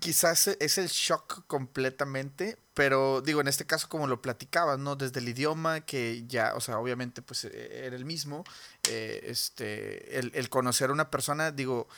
[0.00, 4.96] quizás es el shock completamente, pero digo, en este caso como lo platicabas, ¿no?
[4.96, 8.44] Desde el idioma que ya, o sea, obviamente pues era el mismo,
[8.88, 11.88] este, el, el, conocer a una persona, digo,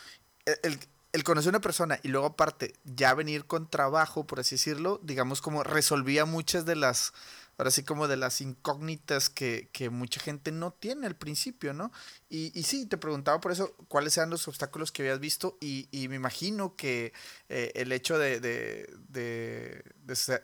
[0.62, 0.78] el,
[1.12, 5.00] el conocer a una persona y luego aparte ya venir con trabajo, por así decirlo,
[5.02, 7.12] digamos como resolvía muchas de las
[7.58, 11.90] ahora sí como de las incógnitas que, mucha gente no tiene al principio, ¿no?
[12.30, 15.88] Y, y, sí, te preguntaba por eso cuáles eran los obstáculos que habías visto y,
[16.08, 17.12] me imagino que
[17.48, 19.82] eh, el hecho de, de,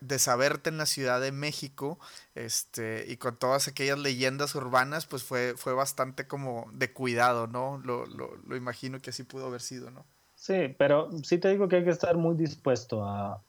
[0.00, 2.00] de, saberte en la Ciudad de México
[2.34, 7.80] este, y con todas aquellas leyendas urbanas, pues fue, fue bastante como de cuidado, ¿no?
[7.84, 10.04] Lo, lo, lo imagino que así pudo haber sido, ¿no?
[10.34, 13.40] Sí, pero sí te digo que hay que estar muy dispuesto a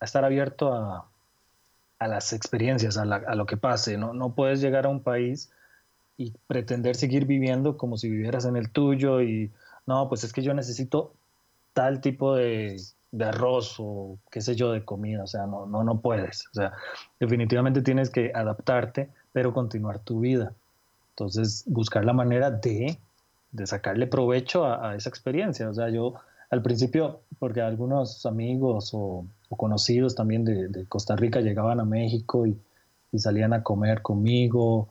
[0.00, 1.06] estar abierto a
[1.98, 3.98] a las experiencias, a, lo que pase.
[3.98, 4.14] ¿no?
[4.14, 5.50] no puedes llegar a un país
[6.16, 9.50] y pretender seguir viviendo como si vivieras en el tuyo y
[9.86, 11.12] no, pues es que yo necesito
[11.72, 12.76] tal tipo de,
[13.20, 16.46] arroz o qué sé yo de comida, o sea, no, no, no puedes.
[16.48, 16.72] O sea,
[17.18, 20.52] definitivamente tienes que adaptarte, pero continuar tu vida.
[21.10, 22.98] Entonces, buscar la manera de,
[23.52, 25.68] de sacarle provecho a, a, esa experiencia.
[25.68, 26.14] O sea, yo
[26.50, 29.24] al principio, porque algunos amigos o,
[29.56, 32.58] conocidos también de, Costa Rica llegaban a México y,
[33.16, 34.90] salían a comer conmigo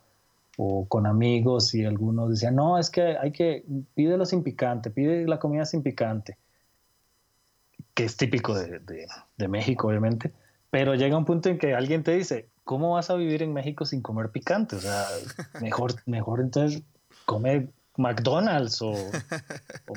[0.58, 5.28] o con amigos y algunos decían, no, es que hay que, pídelo sin picante, pide
[5.28, 6.36] la comida sin picante,
[7.94, 8.80] que es típico de,
[9.38, 10.34] de México, obviamente,
[10.72, 13.86] pero llega un punto en que alguien te dice, ¿cómo vas a vivir en México
[13.86, 14.76] sin comer picante?
[14.76, 15.06] O sea,
[15.62, 16.84] mejor, mejor entonces
[17.26, 18.94] come McDonald's o,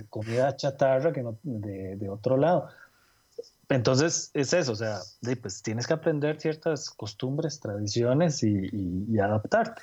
[0.09, 2.69] comida chatarra que no, de, otro lado.
[3.71, 4.99] Entonces es eso, o sea,
[5.41, 9.83] pues tienes que aprender ciertas costumbres, tradiciones y, adaptarte.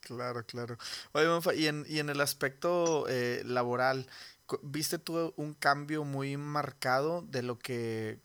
[0.00, 0.76] Claro, claro.
[1.12, 4.08] Oye, y en, y en el aspecto eh, laboral,
[4.62, 8.20] ¿viste tú un cambio muy marcado de lo que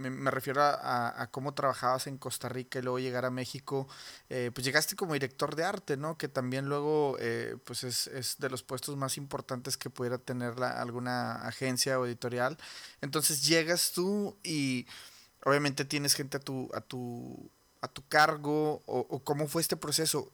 [0.00, 3.88] me, refiero a, cómo trabajabas en Costa Rica y luego llegar a México,
[4.28, 6.16] eh, pues llegaste como director de arte, ¿no?
[6.16, 11.36] Que también luego, eh, pues es, de los puestos más importantes que pudiera tener alguna
[11.46, 12.56] agencia o editorial.
[13.00, 14.86] Entonces llegas tú y
[15.44, 20.32] obviamente tienes gente a tu, a tu, a tu cargo, o, cómo fue este proceso.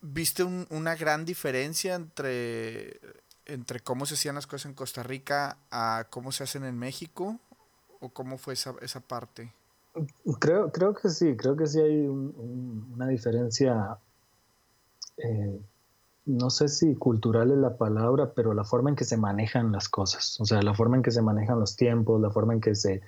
[0.00, 3.00] ¿Viste una gran diferencia entre
[3.48, 7.40] entre cómo se hacían las cosas en Costa Rica a cómo se hacen en México?
[8.00, 9.52] O cómo fue esa, esa parte?
[10.38, 13.98] Creo, creo que sí, creo que sí hay una diferencia,
[15.16, 15.60] eh,
[16.26, 19.88] no sé si cultural es la palabra, pero la forma en que se manejan las
[19.88, 22.74] cosas, o sea, la forma en que se manejan los tiempos, la forma en que
[22.74, 23.02] se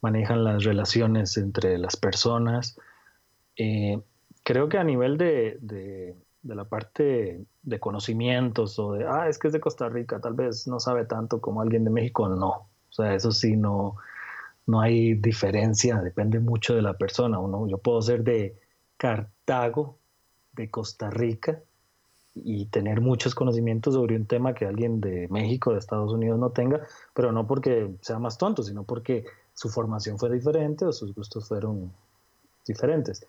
[0.00, 2.78] manejan las relaciones entre las personas.
[3.56, 4.00] Eh,
[4.42, 9.38] creo que a nivel de, de, de, la parte de conocimientos o de, ah, es
[9.38, 12.68] que es de Costa Rica, tal vez no sabe tanto como alguien de México, no.
[12.90, 13.96] O sea, eso sí, no,
[14.66, 17.38] no hay diferencia, depende mucho de la persona.
[17.38, 18.58] Uno, yo puedo ser de
[18.96, 19.98] Cartago,
[20.52, 21.60] de Costa Rica,
[22.34, 26.50] y tener muchos conocimientos sobre un tema que alguien de México, de Estados Unidos no
[26.50, 26.80] tenga,
[27.14, 29.24] pero no porque sea más tonto, sino porque
[29.54, 31.92] su formación fue diferente o sus gustos fueron
[32.66, 33.26] diferentes.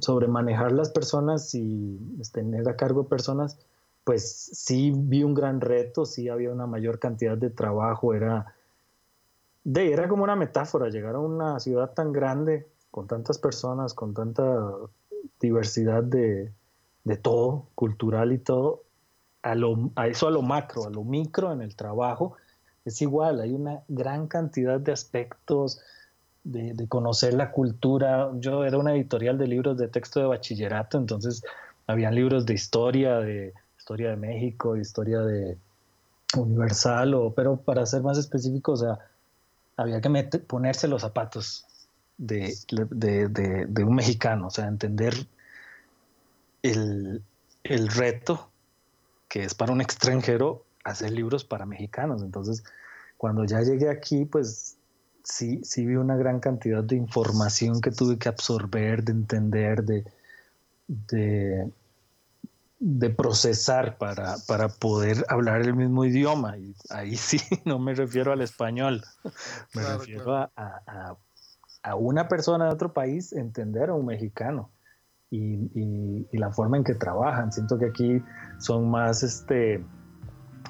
[0.00, 1.98] sobre manejar las personas y
[2.32, 3.58] tener a cargo personas,
[4.04, 8.54] pues sí vi un gran reto, sí había una mayor cantidad de trabajo, era
[9.68, 14.14] de, era como una metáfora, llegar a una ciudad tan grande, con tantas personas, con
[14.14, 14.42] tanta
[15.38, 16.52] diversidad de,
[17.20, 18.84] todo, cultural y todo,
[19.42, 22.36] a, lo, a eso a lo macro, a lo micro en el trabajo,
[22.86, 25.80] es igual, hay una gran cantidad de aspectos,
[26.44, 28.30] de, de, conocer la cultura.
[28.36, 31.42] Yo era una editorial de libros de texto de bachillerato, entonces
[31.86, 35.58] habían libros de historia, de historia de México, historia de
[36.38, 38.98] Universal, o, pero para ser más específico, o sea,
[39.78, 41.64] había que ponerse los zapatos
[42.18, 42.52] de,
[43.86, 45.14] un mexicano, o sea, entender
[46.62, 47.22] el,
[47.62, 48.50] reto
[49.28, 52.22] que es para un extranjero hacer libros para mexicanos.
[52.22, 52.64] Entonces,
[53.16, 54.76] cuando ya llegué aquí, pues
[55.22, 61.70] sí, sí vi una gran cantidad de información que tuve que absorber, de entender, de,
[62.80, 66.56] de procesar para, para, poder hablar el mismo idioma.
[66.58, 69.04] Y ahí sí, no me refiero al español,
[69.74, 71.16] me refiero a, a,
[71.82, 74.70] a, una persona de otro país entender a un mexicano
[75.30, 77.52] y, y, la forma en que trabajan.
[77.52, 78.22] Siento que aquí
[78.58, 79.84] son más, este,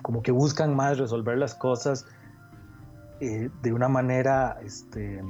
[0.03, 2.07] como que buscan más resolver las cosas
[3.21, 5.23] eh, de una manera, este,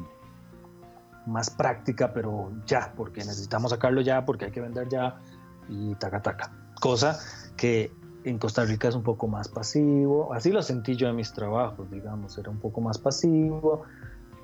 [1.27, 5.19] más práctica, pero ya, porque necesitamos sacarlo ya, porque hay que vender ya
[5.69, 6.68] y taca taca.
[6.81, 7.19] Cosa
[7.57, 7.91] que
[8.25, 11.91] en Costa Rica es un poco más pasivo, así lo sentí yo en mis trabajos,
[11.91, 13.83] digamos, era un poco más pasivo,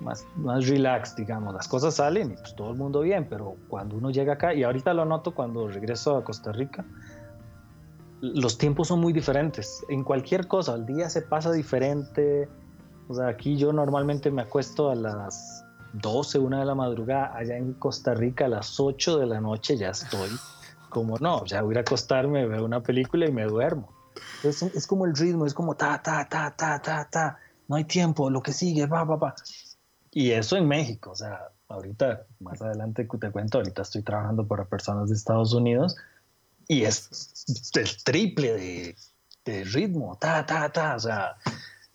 [0.01, 3.95] más, más relax, digamos, las cosas salen y pues todo el mundo bien, pero cuando
[3.95, 6.85] uno llega acá, y ahorita lo noto cuando regreso a Costa Rica,
[8.21, 12.49] los tiempos son muy diferentes, en cualquier cosa, el día se pasa diferente,
[13.07, 17.57] o sea, aquí yo normalmente me acuesto a las 12, una de la madrugada, allá
[17.57, 20.29] en Costa Rica a las 8 de la noche ya estoy
[20.95, 23.93] como no, ya voy a acostarme, veo una película y me duermo.
[24.43, 27.83] Es, es como el ritmo, es como ta, ta, ta, ta, ta, ta, no hay
[27.83, 29.35] tiempo, lo que sigue, va, va, va.
[30.11, 34.63] Y eso en México, o sea, ahorita, más adelante te cuento, ahorita estoy trabajando para
[34.63, 35.97] personas de Estados Unidos
[36.65, 37.43] y es
[37.75, 38.95] el triple de,
[39.43, 41.35] de ritmo, ta, ta, ta, o sea,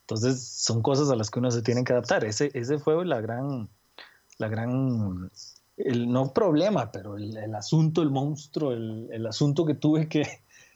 [0.02, 2.22] entonces son cosas a las que uno se tiene que adaptar.
[2.26, 3.70] Ese, ese fue la gran,
[4.36, 5.30] la gran
[5.84, 10.26] el no problema, pero el, asunto, el monstruo, el, asunto que tuve que,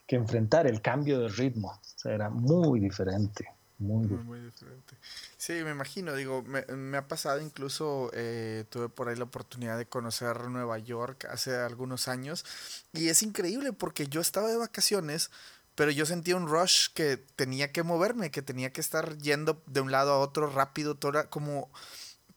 [0.07, 1.69] enfrentar, el cambio de ritmo.
[1.69, 3.47] O sea, era muy diferente.
[3.77, 4.95] Muy, muy, diferente.
[5.35, 9.85] Sí, me imagino, digo, me, ha pasado incluso, eh, tuve por ahí la oportunidad de
[9.85, 12.45] conocer Nueva York hace algunos años
[12.93, 15.29] y es increíble porque yo estaba de vacaciones,
[15.75, 19.81] pero yo sentía un rush que tenía que moverme, que tenía que estar yendo de
[19.81, 21.69] un lado a otro rápido, toda, como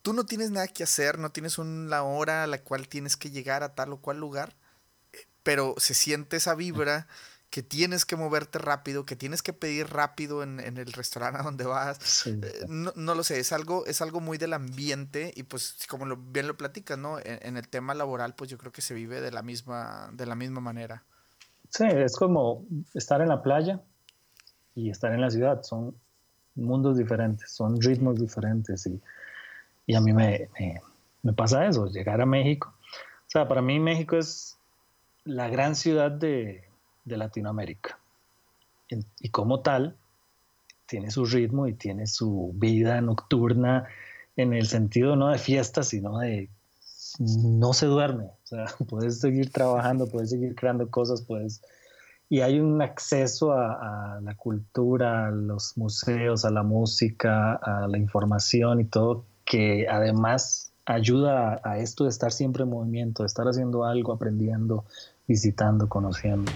[0.03, 3.31] tú no tienes nada que hacer, no tienes una hora a la cual tienes que
[3.31, 4.55] llegar a tal o cual lugar,
[5.13, 7.07] eh, pero se siente esa vibra
[7.51, 11.65] que tienes que moverte rápido, que tienes que pedir rápido en, el restaurante a donde
[11.65, 12.27] vas.
[12.27, 16.17] Eh, no, lo sé, es algo, es algo muy del ambiente y pues como lo,
[16.17, 17.19] bien lo platicas, ¿no?
[17.19, 20.35] En, el tema laboral, pues yo creo que se vive de la misma, de la
[20.35, 21.05] misma manera.
[21.71, 23.81] Sí, es como estar en la playa
[24.75, 25.63] y estar en la ciudad.
[25.63, 25.95] Son
[26.55, 29.01] mundos diferentes, son ritmos diferentes y
[29.89, 30.51] y a mí me,
[31.23, 32.75] me, pasa eso, llegar a México.
[32.79, 34.59] O sea, para mí México es
[35.25, 36.63] la gran ciudad de,
[37.07, 37.99] de Latinoamérica.
[39.21, 39.97] Y, como tal,
[40.85, 43.89] tiene su ritmo y tiene su vida nocturna
[44.37, 46.51] en el sentido no de fiesta, sino de
[47.19, 48.25] no se duerme.
[48.25, 51.63] O sea, puedes seguir trabajando, puedes seguir creando cosas, puedes...
[52.29, 57.89] Y hay un acceso a, a, la cultura, a los museos, a la música, a
[57.89, 63.29] la información y todo que además ayuda a esto de estar siempre en movimiento, de
[63.29, 64.85] estar haciendo algo, aprendiendo,
[65.27, 66.53] visitando, conociendo.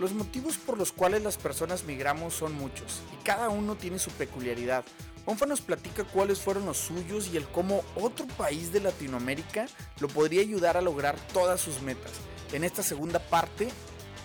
[0.00, 4.10] Los motivos por los cuales las personas migramos son muchos y cada uno tiene su
[4.10, 4.84] peculiaridad.
[5.26, 9.66] Onfa nos platica cuáles fueron los suyos y el cómo otro país de Latinoamérica
[10.00, 12.12] lo podría ayudar a lograr todas sus metas.
[12.52, 13.68] En esta segunda parte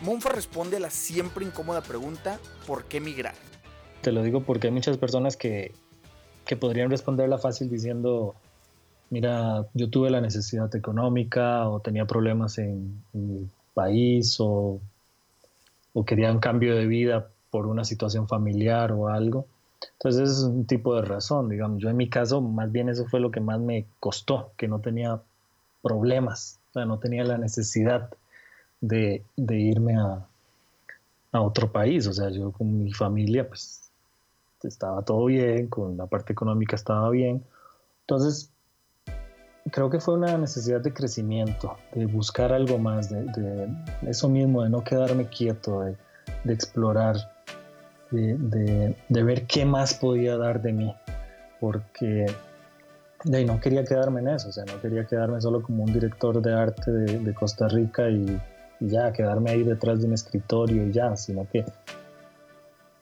[0.01, 3.35] Monfa responde a la siempre incómoda pregunta, ¿por qué migrar?
[4.01, 5.73] Te lo digo porque hay muchas personas que,
[6.45, 8.35] que podrían responderla fácil diciendo,
[9.09, 14.79] mira, yo tuve la necesidad económica o tenía problemas en, mi país o,
[15.93, 19.47] o, quería un cambio de vida por una situación familiar o algo.
[19.93, 21.81] Entonces es un tipo de razón, digamos.
[21.81, 24.79] Yo en mi caso, más bien eso fue lo que más me costó, que no
[24.79, 25.21] tenía
[25.81, 28.09] problemas, o sea, no tenía la necesidad
[28.87, 30.27] de, irme a,
[31.31, 32.07] otro país.
[32.07, 33.91] O sea, yo con mi familia, pues
[34.63, 37.43] estaba todo bien, con la parte económica estaba bien.
[38.01, 38.51] Entonces,
[39.71, 43.67] creo que fue una necesidad de crecimiento, de buscar algo más, de,
[44.07, 45.97] eso mismo, de no quedarme quieto, de,
[46.53, 47.15] explorar,
[48.11, 50.95] de, ver qué más podía dar de mí,
[51.59, 52.25] porque
[53.25, 56.53] no quería quedarme en eso, o sea, no quería quedarme solo como un director de
[56.53, 58.39] arte de Costa Rica y
[58.79, 61.65] y ya quedarme ahí detrás de un escritorio y ya, sino que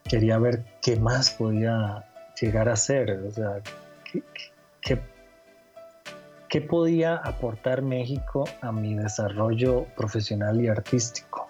[0.03, 2.05] quería ver qué más podía
[2.39, 3.61] llegar a ser, o sea,
[4.11, 4.23] qué,
[6.49, 11.47] qué, podía aportar México a mi desarrollo profesional y artístico.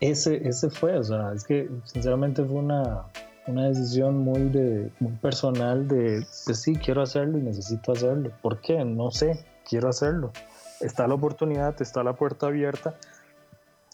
[0.00, 3.04] Ese, ese fue, o sea, es que sinceramente fue una,
[3.46, 8.32] una decisión muy, de, muy personal de, pues sí, quiero hacerlo y necesito hacerlo.
[8.42, 8.84] ¿Por qué?
[8.84, 10.32] No sé, quiero hacerlo.
[10.80, 12.96] Está la oportunidad, está la puerta abierta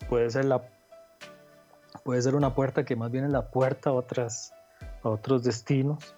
[0.09, 0.63] puede ser la
[2.05, 4.53] puede ser una puerta que más bien es la puerta a otras
[5.03, 6.15] a otros destinos.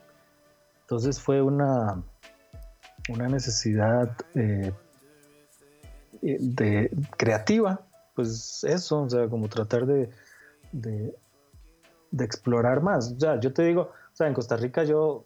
[0.83, 2.03] Entonces fue una
[3.09, 4.73] una necesidad eh,
[6.23, 7.81] eh, de creativa
[8.15, 10.11] pues eso o sea como tratar de,
[10.73, 11.15] de,
[12.19, 13.17] explorar más.
[13.17, 15.25] Ya yo te digo o sea en Costa Rica yo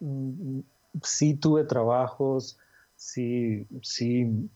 [0.00, 0.60] mm,
[1.02, 2.58] sí tuve trabajos
[2.96, 4.48] sí sí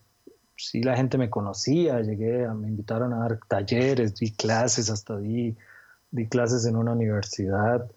[0.56, 5.56] sí la gente me conocía, llegué, me invitaron a dar talleres, di clases, hasta di,
[6.10, 7.90] di clases en una universidad,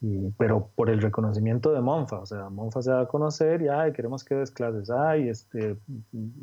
[0.00, 3.68] y, pero por el reconocimiento de Monfa, o sea, Monfa se da a conocer y,
[3.68, 5.76] ay, queremos que des clases, ay, este,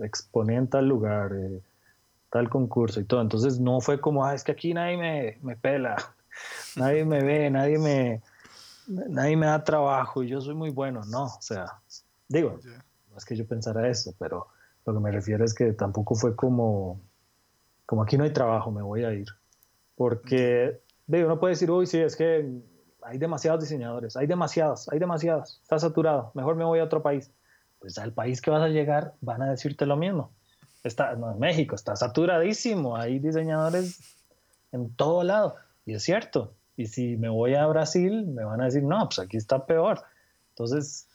[0.01, 1.61] exponé en tal lugar, eh,
[2.29, 5.55] tal concurso y todo, entonces no fue como, ay, es que aquí nadie me, me
[5.55, 5.95] pela,
[6.75, 8.21] nadie me ve, nadie me,
[8.87, 11.65] nadie me da trabajo y yo soy muy bueno, no, o sea,
[12.29, 12.59] digo,
[13.11, 14.47] no es que yo pensara eso, pero
[14.86, 17.01] lo que me refiero es que tampoco fue como,
[17.86, 19.27] como aquí no hay trabajo, me voy a ir.
[19.95, 22.61] Porque, digo, uno puede decir, uy, sí, es que
[23.03, 27.32] hay demasiados diseñadores, hay demasiados, hay demasiados, está saturado, mejor me voy a otro país.
[27.79, 30.32] Pues al país que vas a llegar van a decirte lo mismo.
[30.84, 33.99] Está, no, en México está saturadísimo, hay diseñadores
[34.71, 35.55] en todo lado.
[35.86, 36.53] Y es cierto.
[36.77, 40.03] Y si me voy a Brasil, me van a decir, no, pues aquí está peor.
[40.49, 41.07] Entonces,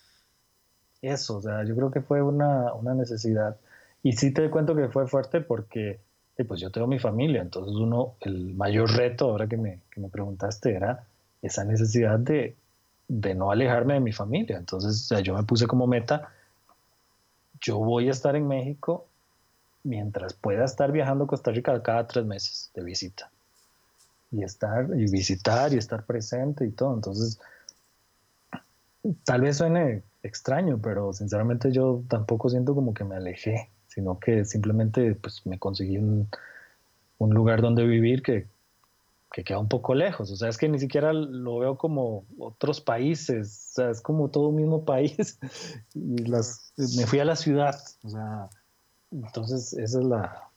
[1.03, 3.57] eso, o sea, yo creo que fue una, una necesidad.
[4.03, 6.01] Y sí te cuento que fue fuerte porque
[6.45, 10.09] pues yo tengo mi familia, entonces uno, el mayor reto ahora que me, que me
[10.09, 11.07] preguntaste era
[11.41, 12.55] esa necesidad de,
[13.09, 14.59] de, no alejarme de mi familia.
[14.59, 16.29] Entonces yo me puse como meta,
[17.61, 19.07] yo voy a estar en México
[19.83, 23.31] mientras pueda estar viajando a Costa Rica cada tres meses de visita.
[24.33, 26.95] Y estar, y visitar, y estar presente y todo.
[26.95, 27.41] Entonces,
[29.25, 34.45] tal vez suene extraño, pero sinceramente yo tampoco siento como que me alejé, sino que
[34.45, 36.29] simplemente pues me conseguí un,
[37.19, 38.47] lugar donde vivir que,
[39.45, 40.31] queda un poco lejos.
[40.31, 44.31] O sea, es que ni siquiera lo veo como otros países, o sea, es como
[44.31, 45.39] todo un mismo país.
[45.95, 48.49] y las, me fui a la ciudad, o sea,
[49.11, 50.51] entonces esa es la,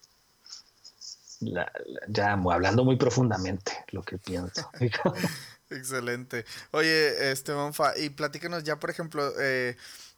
[2.07, 4.69] ya hablando muy profundamente lo que pienso.
[5.69, 6.45] Excelente.
[6.71, 9.75] Oye, este Monfa, y platícanos ya, por ejemplo, eh,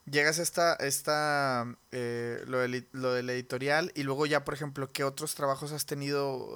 [0.10, 4.90] llegas a esta, esta eh, lo, del, lo del editorial y luego ya, por ejemplo,
[4.92, 6.48] ¿qué otros trabajos has tenido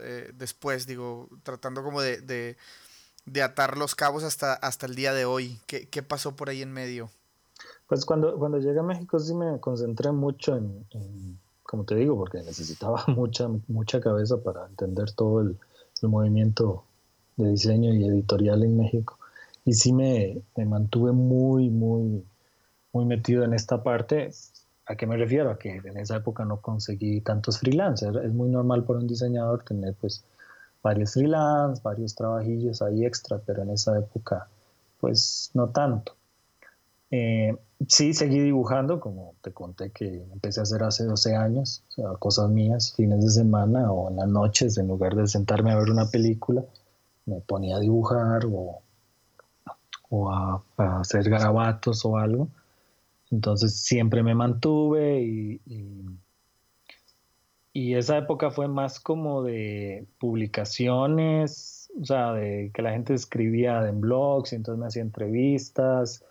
[0.00, 0.86] eh, después?
[0.86, 2.56] Digo, tratando como de, de,
[3.24, 5.58] de, atar los cabos hasta, hasta el día de hoy.
[5.66, 7.10] ¿Qué, ¿Qué, pasó por ahí en medio?
[7.88, 12.16] Pues cuando, cuando llegué a México sí me concentré mucho en, en como te digo,
[12.16, 15.58] porque necesitaba mucha, mucha cabeza para entender todo el,
[16.02, 16.84] el movimiento
[17.36, 19.18] de diseño y editorial en México.
[19.64, 22.24] Y sí me, me, mantuve muy, muy,
[22.92, 24.30] muy metido en esta parte.
[24.86, 25.50] ¿A qué me refiero?
[25.50, 28.16] A que en esa época no conseguí tantos freelancers.
[28.24, 30.24] Es muy normal para un diseñador tener pues
[30.82, 34.48] varios freelance, varios trabajillos ahí extra, pero en esa época
[35.00, 36.14] pues no tanto.
[37.10, 37.56] Eh,
[37.88, 41.84] sí, seguí dibujando, como te conté que empecé a hacer hace 12 años,
[42.18, 45.90] cosas mías, fines de semana o en las noches, en lugar de sentarme a ver
[45.90, 46.64] una película
[47.26, 48.82] me ponía a dibujar o,
[50.30, 50.62] a,
[51.00, 52.48] hacer garabatos o algo.
[53.30, 55.60] Entonces siempre me mantuve y,
[57.72, 63.88] y, esa época fue más como de publicaciones, o sea, de que la gente escribía
[63.88, 66.24] en blogs y entonces me hacía entrevistas.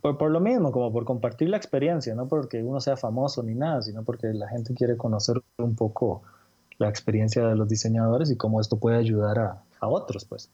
[0.00, 3.54] Por, por, lo mismo, como por compartir la experiencia, no porque uno sea famoso ni
[3.54, 6.22] nada, sino porque la gente quiere conocer un poco
[6.82, 10.50] la experiencia de los diseñadores y cómo esto puede ayudar a, a otros, pues.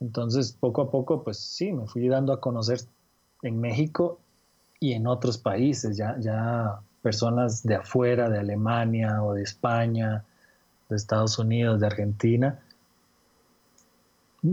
[0.00, 2.80] Entonces, poco a poco, pues sí, me fui dando a conocer
[3.42, 4.18] en México
[4.78, 10.24] y en otros países, ya, ya personas de afuera, de Alemania o de España,
[10.88, 12.58] de Estados Unidos, de Argentina.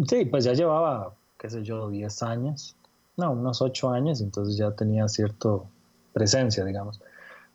[0.07, 2.75] Sí, pues ya llevaba, qué sé yo, 10 años,
[3.15, 5.49] no, unos 8 años, entonces ya tenía cierta
[6.13, 7.01] presencia, digamos.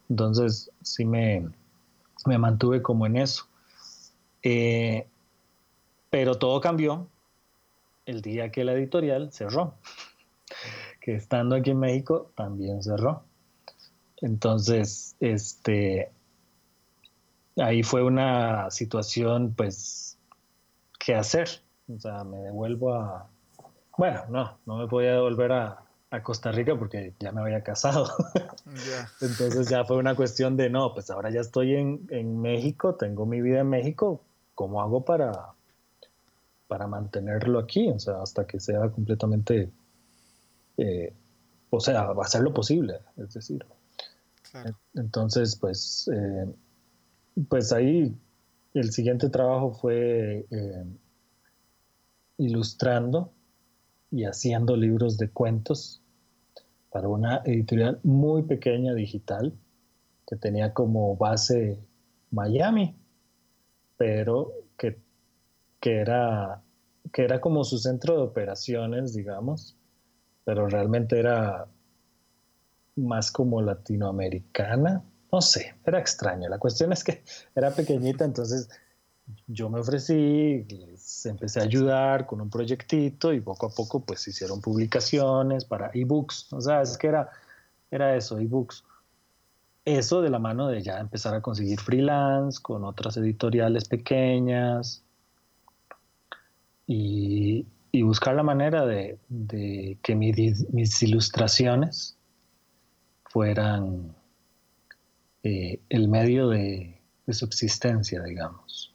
[0.08, 1.48] Entonces sí me,
[2.26, 3.46] me mantuve como en eso.
[4.42, 5.08] Eh,
[6.10, 7.08] pero todo cambió
[8.06, 9.74] el día que la editorial cerró,
[11.00, 13.24] que estando aquí en México también cerró.
[14.20, 16.12] Entonces, este,
[17.56, 20.18] ahí fue una situación, pues,
[20.98, 21.48] ¿qué hacer?
[21.88, 23.28] O sea, me devuelvo a...
[23.98, 28.06] Bueno, no, no me podía devolver a, a Costa Rica porque ya me había casado.
[29.22, 33.24] Entonces ya fue una cuestión de, no, pues ahora ya estoy en, en, México, tengo
[33.24, 34.22] mi vida en México,
[34.54, 35.32] ¿cómo hago para,
[36.68, 37.88] para mantenerlo aquí?
[37.88, 39.70] O sea, hasta que sea completamente,
[40.76, 41.14] eh,
[41.70, 43.64] o sea, ser lo posible, es decir.
[44.92, 46.46] Entonces, pues, eh,
[47.48, 48.14] pues ahí
[48.74, 50.84] el siguiente trabajo fue eh,
[52.36, 53.32] ilustrando
[54.10, 56.01] y haciendo libros de cuentos
[56.92, 59.54] para una editorial muy pequeña digital
[60.26, 61.78] que tenía como base
[62.30, 62.94] Miami,
[63.96, 64.98] pero que,
[65.80, 66.62] que, era,
[67.12, 69.76] que era como su centro de operaciones, digamos,
[70.44, 71.66] pero realmente era
[72.96, 76.48] más como latinoamericana, no sé, era extraño.
[76.48, 77.22] La cuestión es que
[77.54, 78.68] era pequeñita, entonces
[79.46, 84.26] yo me ofrecí, les empecé a ayudar con un proyectito y poco a poco pues
[84.28, 86.52] hicieron publicaciones para ebooks.
[86.52, 87.30] O sea, es que era,
[87.90, 88.84] era eso, ebooks.
[89.84, 95.02] Eso de la mano de ya empezar a conseguir freelance con otras editoriales pequeñas
[96.86, 97.66] y,
[98.04, 99.18] buscar la manera de,
[100.02, 102.16] que mis ilustraciones
[103.24, 104.14] fueran
[105.42, 108.91] eh, el medio de, subsistencia, digamos.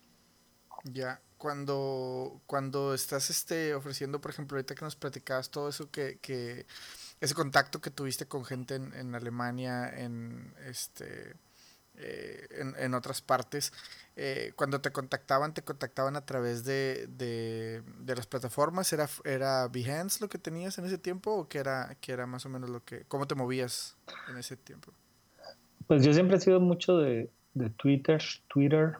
[0.93, 6.19] Ya, cuando, cuando estás este, ofreciendo, por ejemplo, ahorita que nos platicabas todo eso que,
[6.21, 6.65] que
[7.21, 11.35] ese contacto que tuviste con gente en, en Alemania, en este
[11.99, 13.73] eh, en, en, otras partes,
[14.15, 19.67] eh, cuando te contactaban, te contactaban a través de, de, de, las plataformas, ¿Era, ¿era
[19.67, 22.69] Behance lo que tenías en ese tiempo o qué era, qué era más o menos
[22.69, 23.97] lo que, cómo te movías
[24.29, 24.93] en ese tiempo?
[25.88, 27.31] Pues yo siempre he sido mucho de,
[27.77, 28.97] Twitter, Twitter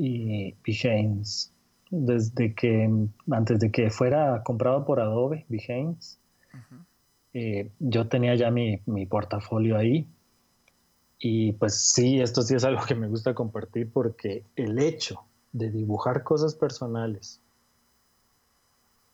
[0.00, 1.50] y Behance.
[1.90, 2.88] Desde que,
[3.30, 6.16] antes de que fuera comprado por Adobe, Behance,
[7.34, 10.06] eh, yo tenía ya mi, mi, portafolio ahí.
[11.18, 15.22] Y pues sí, esto sí es algo que me gusta compartir porque el hecho
[15.52, 17.40] de dibujar cosas personales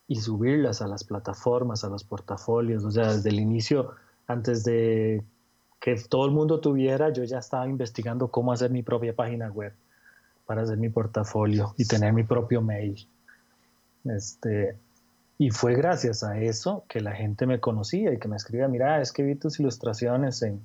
[0.06, 3.90] y subirlas a las plataformas, a los portafolios, o sea, desde el inicio,
[4.28, 5.24] antes de
[5.80, 9.74] que todo el mundo tuviera, yo ya estaba investigando cómo hacer mi propia página web
[10.46, 13.06] para hacer mi portafolio y tener mi propio mail.
[14.04, 14.76] Este,
[15.38, 19.02] y fue gracias a eso que la gente me conocía y que me escribía, mira,
[19.02, 20.62] es que vi tus ilustraciones en,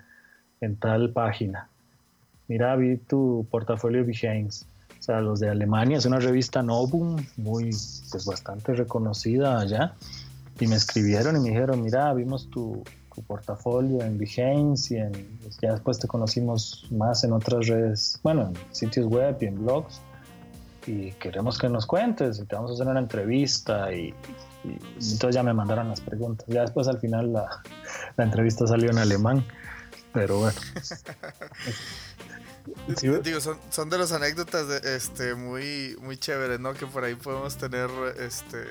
[0.61, 1.67] en tal página.
[2.47, 4.65] Mira, vi tu portafolio Behance.
[4.99, 7.71] O sea, los de Alemania, es una revista Novum, muy,
[8.11, 9.95] pues bastante reconocida allá.
[10.59, 12.83] Y me escribieron y me dijeron, mira, vimos tu,
[13.13, 15.11] tu portafolio en Behance y en,
[15.61, 20.01] ya después te conocimos más en otras redes, bueno, en sitios web y en blogs
[20.87, 24.13] y queremos que nos cuentes y te vamos a hacer una entrevista y,
[24.63, 26.45] entonces ya me mandaron las preguntas.
[26.47, 27.61] Ya después al final la,
[28.15, 29.43] la entrevista salió en alemán,
[30.13, 30.59] pero bueno.
[33.23, 36.73] Digo, son, son, de las anécdotas de, este, muy, muy chéveres, ¿no?
[36.73, 37.89] Que por ahí podemos tener,
[38.19, 38.63] este,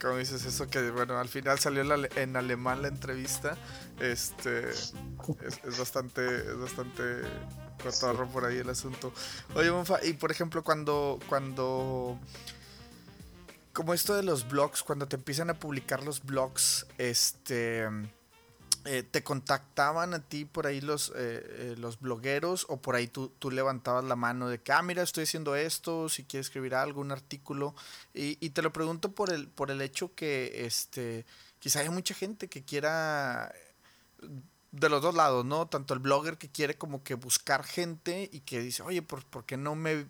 [0.00, 1.82] como dices, eso que, bueno, al final salió
[2.16, 3.56] en alemán la entrevista.
[4.00, 4.92] Este, es,
[5.78, 7.02] bastante, es bastante
[7.82, 9.12] cotorro por ahí el asunto.
[9.54, 12.18] Oye, Monfa, y por ejemplo, cuando, cuando,
[13.72, 17.88] como esto de los blogs, cuando te empiezan a publicar los blogs, este
[18.84, 23.06] eh, ¿Te contactaban a ti por ahí los, eh, eh, los blogueros o por ahí
[23.06, 26.74] tú, tú, levantabas la mano de que, ah, mira, estoy haciendo esto, si quieres escribir
[26.74, 27.76] algo, un artículo?
[28.12, 31.24] Y, y, te lo pregunto por el, por el hecho que este,
[31.60, 33.52] quizá hay mucha gente que quiera
[34.72, 35.66] de los dos lados, ¿no?
[35.68, 39.44] Tanto el blogger que quiere como que buscar gente y que dice, oye, ¿por, ¿por
[39.44, 40.06] qué no me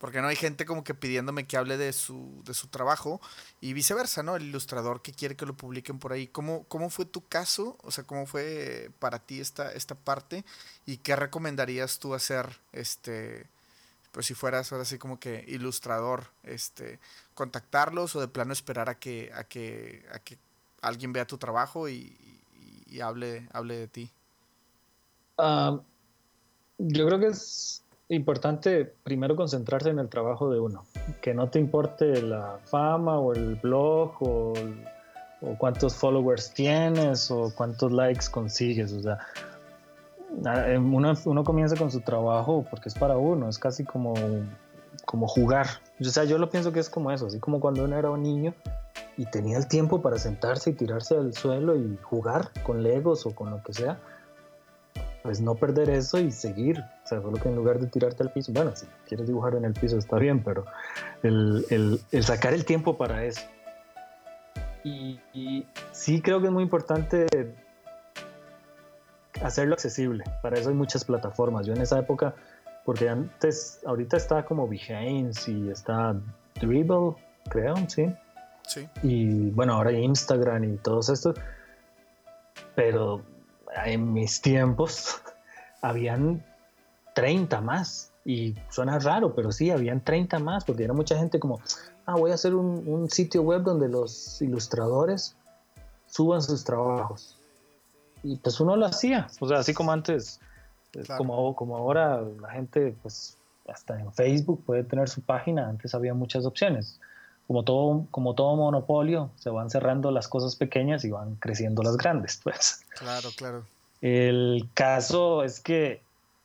[0.00, 3.20] porque no hay gente como que pidiéndome que hable de su, de su trabajo
[3.60, 4.34] y viceversa, ¿no?
[4.34, 6.26] El ilustrador que quiere que lo publiquen por ahí.
[6.26, 7.76] ¿Cómo, cómo fue tu caso?
[7.82, 10.46] O sea, ¿cómo fue para ti esta, esta parte?
[10.86, 13.46] ¿Y qué recomendarías tú hacer, este,
[14.10, 16.98] pues si fueras ahora sí como que ilustrador, este,
[17.34, 20.38] contactarlos o de plano esperar a que, a que, a que
[20.80, 22.16] alguien vea tu trabajo y,
[23.02, 24.10] hable, hable de ti?
[25.36, 25.78] Ah,
[26.78, 27.82] yo creo que es
[28.16, 30.84] importante primero concentrarse en el trabajo de uno,
[31.20, 34.52] que no te importe la fama o el blog o,
[35.58, 39.18] cuántos followers tienes o cuántos likes consigues, o sea,
[40.78, 44.12] uno, uno, comienza con su trabajo porque es para uno, es casi como,
[45.06, 45.66] como jugar,
[45.98, 48.22] o sea, yo lo pienso que es como eso, así como cuando uno era un
[48.22, 48.54] niño
[49.16, 53.34] y tenía el tiempo para sentarse y tirarse al suelo y jugar con legos o
[53.34, 53.98] con lo que sea,
[55.22, 56.78] pues no perder eso y seguir.
[56.78, 59.64] O sea, solo que en lugar de tirarte al piso, bueno, si quieres dibujar en
[59.64, 60.64] el piso está bien, pero
[61.22, 61.66] el,
[62.10, 63.42] el, sacar el tiempo para eso.
[64.82, 65.20] Y,
[65.92, 67.26] sí creo que es muy importante
[69.42, 70.24] hacerlo accesible.
[70.42, 71.66] Para eso hay muchas plataformas.
[71.66, 72.34] Yo en esa época,
[72.84, 76.16] porque antes, ahorita está como Behance y está
[76.60, 77.14] Dribble,
[77.50, 78.06] creo, sí.
[78.66, 78.88] Sí.
[79.02, 81.36] Y bueno, ahora hay Instagram y todos estos.
[82.74, 83.22] Pero
[83.84, 85.22] en mis tiempos
[85.82, 86.44] habían
[87.14, 88.12] 30 más.
[88.24, 91.60] Y suena raro, pero sí, habían 30 más, porque era mucha gente como,
[92.06, 95.36] ah, voy a hacer un, sitio web donde los ilustradores
[96.06, 97.36] suban sus trabajos.
[98.22, 100.38] Y pues uno lo hacía, o sea, así como antes,
[101.16, 106.12] como, como ahora la gente, pues hasta en Facebook puede tener su página, antes había
[106.12, 107.00] muchas opciones.
[107.50, 111.96] Como todo, como todo monopolio, se van cerrando las cosas pequeñas y van creciendo las
[111.96, 112.84] grandes, pues.
[112.96, 113.64] Claro, claro.
[114.00, 116.00] El caso es que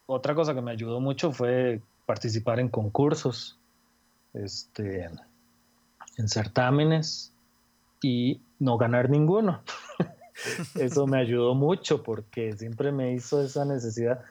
[0.07, 3.55] otra cosa que me ayudó mucho fue participar en concursos,
[4.33, 5.07] este,
[6.17, 7.31] en certámenes
[8.01, 9.61] y no ganar ninguno.
[10.73, 14.21] Eso me ayudó mucho porque siempre me hizo esa necesidad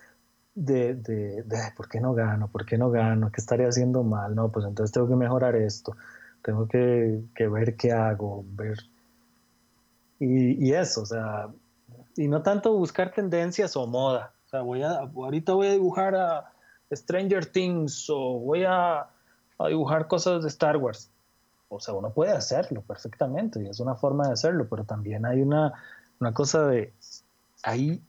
[0.56, 1.44] de, de,
[1.76, 2.48] ¿por qué no gano?
[2.48, 3.30] ¿Por qué no gano?
[3.30, 4.34] ¿Qué estaría haciendo mal?
[4.34, 5.96] No, pues entonces tengo que mejorar esto,
[6.45, 8.78] tengo que, ver qué hago, ver.
[10.20, 11.49] Y, y, eso, o sea,
[12.16, 14.32] y no tanto buscar tendencias o moda.
[14.47, 16.53] O sea, voy a, ahorita voy a dibujar a
[16.92, 19.09] Stranger Things o voy a,
[19.59, 21.11] a dibujar cosas de Star Wars.
[21.70, 25.40] O sea, uno puede hacerlo perfectamente y es una forma de hacerlo, pero también hay
[25.40, 25.72] una,
[26.20, 26.92] una cosa de,
[27.62, 28.03] hay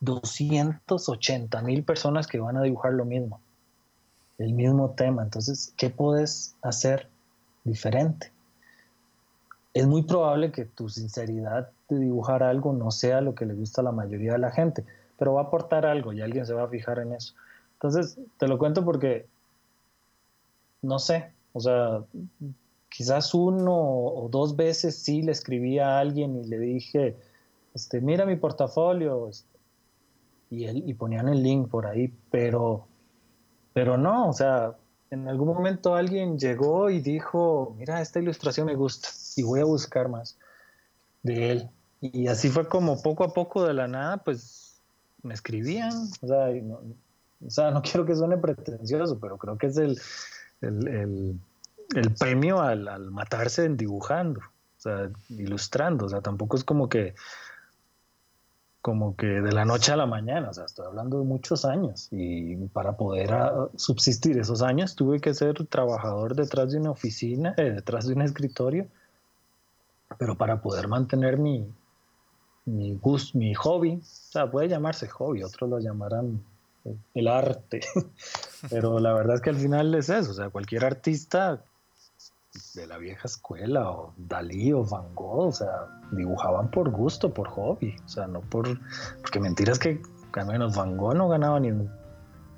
[0.00, 3.40] 280 mil personas que van a dibujar lo mismo,
[4.38, 5.22] el mismo tema.
[5.22, 7.08] Entonces, ¿qué puedes hacer
[7.64, 8.32] diferente?
[9.72, 13.80] Es muy probable que tu sinceridad de dibujar algo no sea lo que le gusta
[13.80, 14.84] a la mayoría de la gente,
[15.18, 17.34] pero va a aportar algo y alguien se va a fijar en eso.
[17.74, 19.26] Entonces, te lo cuento porque,
[20.82, 22.04] no sé, o sea,
[22.88, 27.16] quizás uno o dos veces sí le escribí a alguien y le dije,
[27.74, 29.58] este, mira mi portafolio, este,
[30.50, 32.86] y, él, y ponían el link por ahí, pero,
[33.72, 34.76] pero no, o sea,
[35.14, 39.64] en algún momento alguien llegó y dijo, mira, esta ilustración me gusta y voy a
[39.64, 40.36] buscar más
[41.22, 41.70] de él.
[42.00, 44.76] Y así fue como poco a poco de la nada, pues
[45.22, 49.98] me escribían, o sea, no, quiero que suene pretencioso, pero creo que es el,
[50.60, 51.38] el
[51.94, 57.14] el premio al, matarse en dibujando, o sea, ilustrando, o sea, tampoco es como que
[58.84, 62.08] como que de la noche a la mañana, o sea, estoy hablando de muchos años
[62.10, 67.54] y para poder ah, subsistir esos años tuve que ser trabajador detrás de una oficina,
[67.56, 68.86] eh, detrás de un escritorio,
[70.18, 71.66] pero para poder mantener mi,
[72.66, 73.00] mi,
[73.32, 76.44] mi hobby, o sea, puede llamarse hobby, otros lo llamarán
[77.14, 77.80] el arte,
[78.68, 81.64] pero la verdad es que al final es eso, o sea, cualquier artista
[82.74, 87.48] de la vieja escuela, o Dalí o Van Gogh, o sea, dibujaban por gusto, por
[87.48, 88.66] hobby, o sea, no por.
[89.20, 90.00] Porque mentiras que
[90.32, 91.90] al menos Van Gogh no ganaba ni un,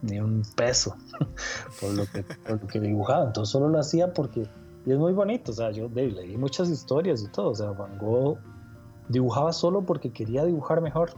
[0.02, 0.96] ni un peso
[1.80, 4.48] por, lo que, por lo que dibujaba, entonces solo lo hacía porque.
[4.84, 7.98] Y es muy bonito, o sea, yo leí muchas historias y todo, o sea, Van
[7.98, 8.38] Gogh
[9.08, 11.10] dibujaba solo porque quería dibujar mejor,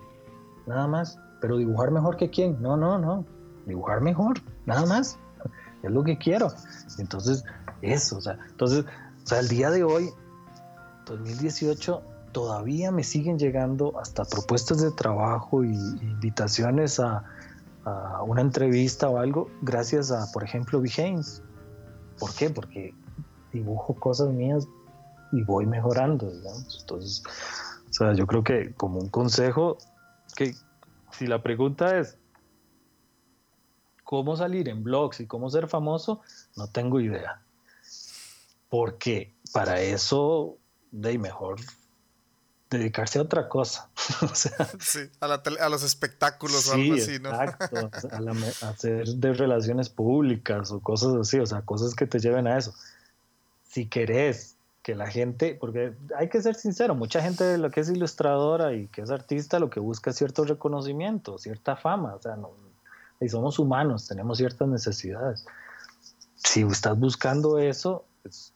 [0.67, 3.27] nada más, pero dibujar mejor que quién, no, no, no,
[3.67, 5.19] dibujar mejor, nada más,
[5.83, 6.49] es lo que quiero.
[6.99, 7.45] Entonces,
[7.83, 10.11] eso, o sea, entonces, o sea, el día de hoy,
[11.07, 12.03] 2018,
[12.33, 17.25] todavía me siguen llegando hasta propuestas de trabajo y invitaciones a,
[18.27, 21.41] una entrevista o algo, gracias a, por ejemplo, Behance.
[22.19, 22.51] ¿Por qué?
[22.51, 22.93] Porque
[23.51, 24.69] dibujo cosas mías
[25.33, 26.79] y voy mejorando, digamos.
[26.81, 27.23] Entonces,
[27.89, 29.79] o sea, yo creo que como un consejo,
[30.37, 30.55] que
[31.13, 32.19] si la pregunta es,
[34.05, 36.21] ¿cómo salir en blogs y cómo ser famoso?
[36.57, 37.41] No tengo idea
[38.69, 40.57] porque para eso,
[40.91, 41.59] de mejor
[42.71, 43.89] dedicarse a otra cosa.
[44.81, 47.31] sí, a, los espectáculos o algo así, ¿no?
[47.31, 52.47] Exacto, a, hacer de relaciones públicas o cosas así, o sea, cosas que te lleven
[52.47, 52.75] a eso.
[53.69, 57.81] Si querés que la gente, porque hay que ser sincero, mucha gente de lo que
[57.81, 62.23] es ilustradora y que es artista lo que busca es cierto reconocimiento, cierta fama, o
[62.23, 62.51] sea, no,
[63.21, 65.45] y somos humanos, tenemos ciertas necesidades.
[66.37, 68.53] Si estás buscando eso, pues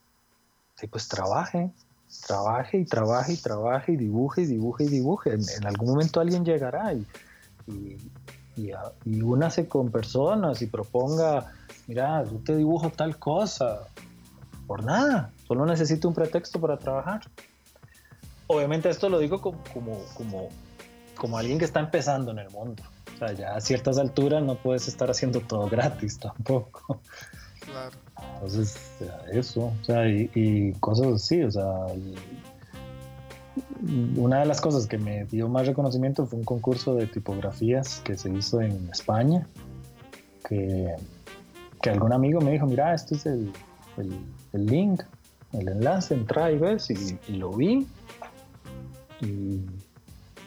[0.86, 1.70] pues trabaje,
[2.26, 5.30] trabaje y trabaje y trabaje y dibuje y dibuje y dibuje.
[5.32, 7.06] En, algún momento alguien llegará y,
[7.66, 7.96] y,
[9.04, 11.52] y, únase con personas y proponga,
[11.86, 13.80] mira, yo te dibujo tal cosa.
[14.66, 17.22] Por nada, solo necesito un pretexto para trabajar.
[18.46, 20.48] Obviamente esto lo digo como, como, como,
[21.16, 22.82] como alguien que está empezando en el mundo.
[23.14, 27.00] O sea, ya a ciertas alturas no puedes estar haciendo todo gratis tampoco.
[27.64, 27.96] Claro.
[28.34, 28.76] Entonces,
[29.32, 31.70] eso, o sea, y, cosas así, o sea,
[34.16, 38.16] una de las cosas que me dio más reconocimiento fue un concurso de tipografías que
[38.16, 39.46] se hizo en España,
[40.48, 40.94] que,
[41.80, 43.52] que algún amigo me dijo, mira, este es el,
[44.52, 45.02] el, link,
[45.52, 47.86] el enlace, entra y ves, y, lo vi,
[49.20, 49.60] y,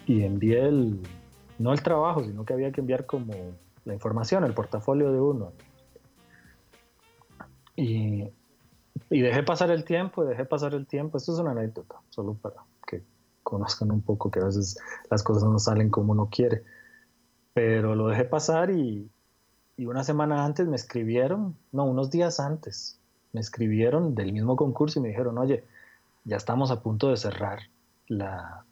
[0.06, 1.00] y envié el,
[1.58, 3.32] no el trabajo, sino que había que enviar como
[3.84, 5.52] la información, el portafolio de uno.
[7.76, 8.30] Y,
[9.10, 11.18] dejé pasar el tiempo, dejé pasar el tiempo.
[11.18, 12.56] Esto es una anécdota, solo para
[12.86, 13.02] que
[13.42, 14.78] conozcan un poco que a veces
[15.10, 16.64] las cosas no salen como uno quiere.
[17.52, 19.08] Pero lo dejé pasar y,
[19.78, 22.98] una semana antes me escribieron, no, unos días antes,
[23.32, 25.64] me escribieron del mismo concurso y me dijeron, oye,
[26.24, 27.60] ya estamos a punto de cerrar
[28.08, 28.64] la,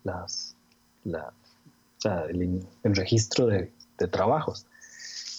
[2.30, 3.70] el, registro de,
[4.10, 4.66] trabajos.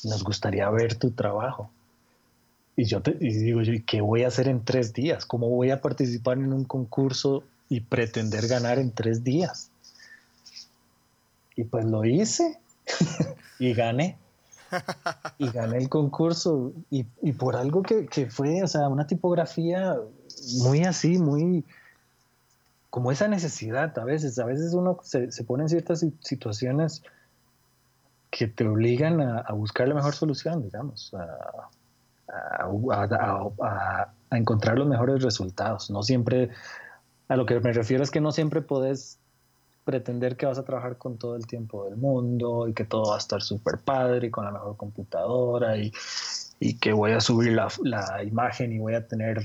[0.04, 1.72] nos gustaría ver tu trabajo.
[2.76, 5.26] Y yo te digo, yo, ¿y qué voy a hacer en tres días?
[5.26, 9.72] ¿Cómo voy a participar en un concurso y pretender ganar en tres días?
[11.56, 12.60] Y pues lo hice
[13.60, 14.18] y gané.
[15.38, 16.74] Y gané el concurso.
[16.90, 17.04] Y,
[17.34, 19.96] por algo que, que, fue, o sea, una tipografía
[20.64, 21.64] muy así, muy
[22.90, 24.38] como esa necesidad a veces.
[24.40, 27.04] A veces uno se, se pone en ciertas situaciones
[28.32, 31.14] que te obligan a, buscar la mejor solución, digamos,
[34.32, 35.90] encontrar los mejores resultados.
[35.90, 36.50] No siempre,
[37.28, 39.20] a lo que me refiero es que no siempre podés
[39.84, 43.16] pretender que vas a trabajar con todo el tiempo del mundo y que todo va
[43.16, 45.94] a estar súper padre y con la mejor computadora y,
[46.60, 49.44] y que voy a subir la, la, imagen y voy a tener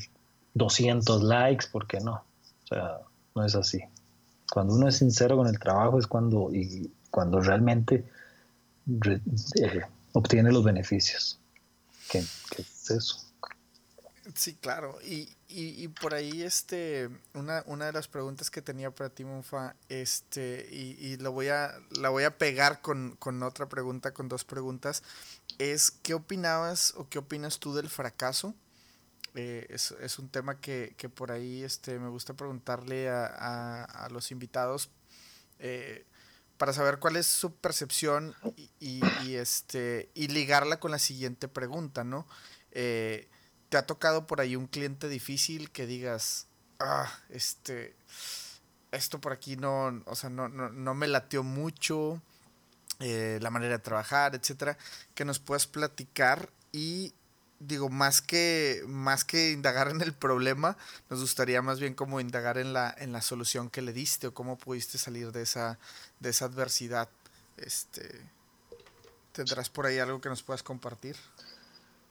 [0.54, 2.14] 200 likes, porque no.
[2.14, 2.98] O sea,
[3.34, 3.80] no es así.
[4.52, 8.04] Cuando uno es sincero con el trabajo es cuando, y cuando realmente
[9.04, 9.80] eh,
[10.12, 11.39] obtiene los beneficios.
[12.11, 13.24] ¿Qué, es eso?
[14.34, 14.98] Sí, claro.
[15.02, 19.74] Y, y, por ahí, este, una, una de las preguntas que tenía para ti, Monfa,
[19.88, 24.28] este, y, y lo voy a, la voy a pegar con, con otra pregunta, con
[24.28, 25.02] dos preguntas,
[25.58, 28.54] es ¿qué opinabas o qué opinas tú del fracaso?
[29.34, 33.84] Eh, es, es, un tema que, que, por ahí este, me gusta preguntarle a, a,
[33.84, 34.90] a los invitados.
[35.61, 36.04] Eh,
[36.61, 38.34] para saber cuál es su percepción
[38.80, 39.00] y,
[39.34, 42.26] este, y ligarla con la siguiente pregunta, ¿no?
[42.72, 43.30] Eh,
[43.70, 46.48] ¿Te ha tocado por ahí un cliente difícil que digas,
[46.78, 47.96] ah, este,
[48.92, 52.20] esto por aquí no, o sea, no, no, me lateó mucho,
[52.98, 54.76] eh, la manera de trabajar, etcétera,
[55.14, 57.14] que nos puedas platicar y
[57.61, 60.76] digo, más que, más que indagar en el problema,
[61.08, 64.34] nos gustaría más bien como indagar en la, en la solución que le diste o
[64.34, 65.78] cómo pudiste salir de esa,
[66.18, 67.08] de adversidad.
[67.58, 68.02] Este,
[69.32, 71.16] ¿Tendrás por ahí algo que nos puedas compartir?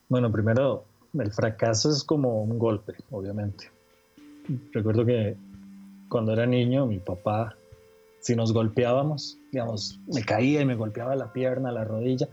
[0.07, 3.71] Bueno, primero, el fracaso es como un golpe, obviamente.
[4.71, 5.35] Recuerdo que
[6.07, 7.55] cuando era niño, mi papá,
[8.19, 12.27] si nos golpeábamos, digamos, me caía y me golpeaba la pierna, la rodilla,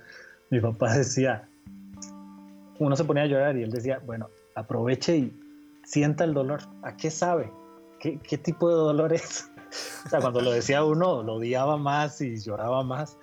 [0.51, 1.49] mi papá decía,
[2.79, 5.41] uno se ponía a llorar y él decía, bueno, aproveche y
[5.85, 6.61] sienta el dolor.
[6.83, 7.53] ¿A qué sabe?
[8.01, 9.51] ¿Qué, qué tipo de dolor es?
[10.07, 13.17] o sea, cuando lo decía uno, lo odiaba más y lloraba más.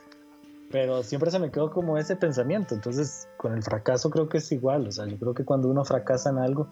[0.72, 2.74] Pero siempre se me quedó como ese pensamiento.
[2.74, 4.88] Entonces, con el fracaso creo que es igual.
[4.88, 6.68] O sea, yo creo que cuando uno fracasa en algo,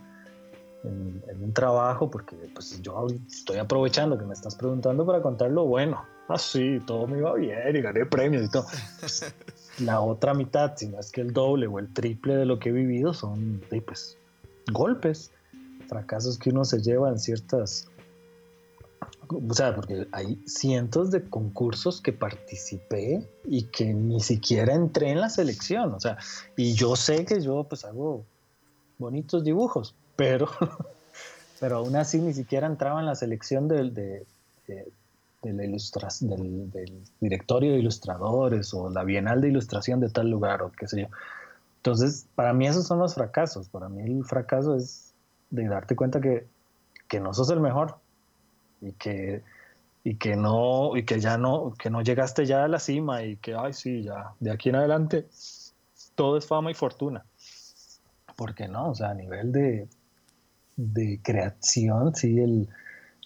[0.84, 5.66] en, un trabajo, porque pues yo estoy aprovechando que me estás preguntando para contar lo
[5.66, 6.04] bueno.
[6.28, 8.66] Ah, sí, todo me iba bien y gané premios y todo.
[9.00, 9.34] Pues,
[9.82, 12.70] la otra mitad, si no es que el doble o el triple de lo que
[12.70, 14.18] he vivido, son pues,
[14.72, 15.32] golpes,
[15.88, 17.88] fracasos que uno se lleva en ciertas...
[19.30, 25.22] O sea, porque hay cientos de concursos que participé y que ni siquiera entré en
[25.22, 25.94] la selección.
[25.94, 26.18] O sea,
[26.58, 28.26] y yo sé que yo pues hago
[28.98, 30.50] bonitos dibujos, pero,
[31.62, 34.26] pero aún así ni siquiera entraba en la selección de,
[34.66, 34.92] de
[35.44, 35.52] la
[36.22, 40.88] del, del, directorio de ilustradores o la bienal de ilustración de tal lugar o qué
[40.88, 41.08] sé yo.
[41.78, 43.68] Entonces, para mí esos son los fracasos.
[43.70, 45.14] Para mí el fracaso es
[45.50, 46.48] de darte cuenta que,
[47.08, 47.98] que no sos el mejor
[48.82, 49.42] y que,
[50.04, 53.38] y que no, y que ya no, que no llegaste ya a la cima y
[53.38, 55.28] que, ay, sí, ya, de aquí en adelante
[56.14, 57.26] todo es fama y fortuna.
[58.36, 59.88] Porque no, o sea, a nivel de,
[60.76, 62.70] de creación, sí, el,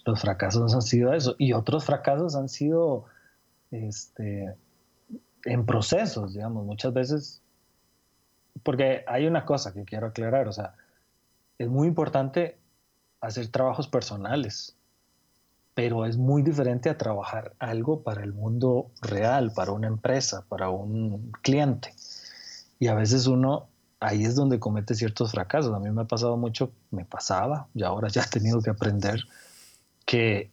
[0.06, 1.34] los fracasos han sido eso.
[1.38, 3.04] Y otros fracasos han sido
[3.70, 4.54] este,
[5.44, 7.42] en procesos, digamos, muchas veces.
[8.62, 10.74] Porque hay una cosa que quiero aclarar, o sea,
[11.58, 12.56] es muy importante
[13.20, 14.76] hacer trabajos personales,
[15.74, 20.70] pero es muy diferente a trabajar algo para el mundo real, para una empresa, para
[20.70, 21.92] un cliente.
[22.78, 23.68] Y a veces uno
[24.00, 25.74] ahí es donde comete ciertos fracasos.
[25.74, 29.20] A mí me ha pasado mucho, me pasaba, y ahora ya he tenido que aprender
[30.06, 30.50] que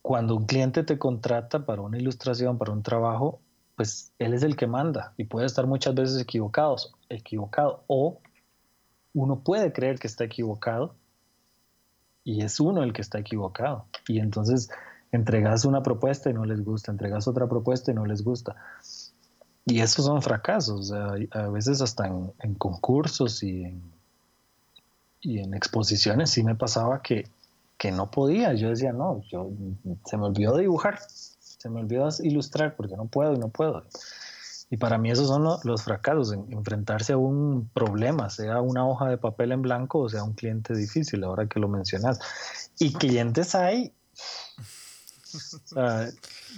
[0.00, 3.40] cuando un cliente te contrata para una ilustración, para un trabajo,
[3.76, 6.76] pues él es el que manda y puede estar muchas veces equivocado,
[7.08, 8.18] equivocado o
[9.12, 10.94] uno puede creer que está equivocado
[12.24, 13.86] y es uno el que está equivocado.
[14.06, 14.70] Y entonces
[15.12, 18.56] entregas una propuesta y no les gusta, entregas otra propuesta y no les gusta.
[19.66, 23.82] Y esos son fracasos, a veces hasta en, concursos y en,
[25.20, 27.28] y en exposiciones sí me pasaba que
[27.80, 28.52] que no podía.
[28.52, 29.50] Yo decía, no, yo,
[30.04, 33.84] se me olvidó dibujar, se me olvidó ilustrar porque no puedo y no puedo.
[34.68, 39.16] Y para mí esos son los, fracasos, enfrentarse a un problema, sea una hoja de
[39.16, 42.20] papel en blanco o sea un cliente difícil, ahora que lo mencionas.
[42.78, 43.94] Y clientes hay.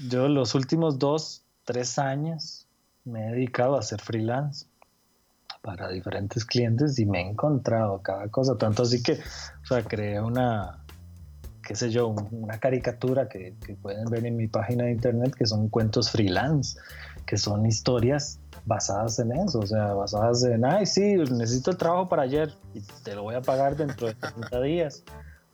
[0.08, 2.66] yo los últimos dos, tres años
[3.04, 4.66] me he dedicado a hacer freelance
[5.62, 10.20] para diferentes clientes y me he encontrado cada cosa, tanto así que, o sea, creé
[10.20, 10.81] una,
[11.72, 15.70] qué sé yo, una caricatura que, pueden ver en mi página de internet que son
[15.70, 16.78] cuentos freelance,
[17.24, 22.10] que son historias basadas en eso, o sea, basadas en, ay, sí, necesito el trabajo
[22.10, 25.02] para ayer y te lo voy a pagar dentro de 30 días.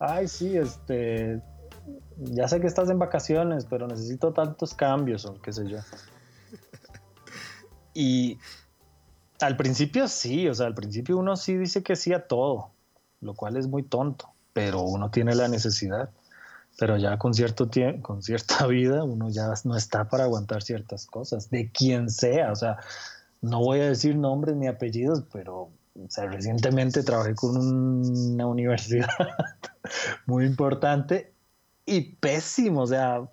[0.00, 1.40] Ay, sí, este,
[2.16, 5.78] ya sé que estás en vacaciones, pero necesito tantos cambios o qué sé yo.
[7.94, 8.38] Y
[9.40, 12.72] al principio sí, o sea, al principio uno sí dice que sí a todo,
[13.20, 16.10] lo cual es muy tonto, pero uno tiene la necesidad.
[16.78, 17.70] Pero ya con cierto
[18.02, 22.50] con cierta vida, uno ya no está para aguantar ciertas cosas, de quien sea.
[22.50, 22.78] O sea,
[23.40, 25.70] no voy a decir nombres ni apellidos, pero
[26.16, 29.08] recientemente trabajé con una universidad
[30.26, 31.32] muy importante
[31.86, 32.82] y pésimo.
[32.82, 33.28] O sea,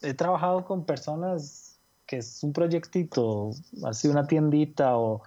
[0.00, 3.50] he trabajado con personas que es un proyectito,
[3.84, 5.22] así una tiendita o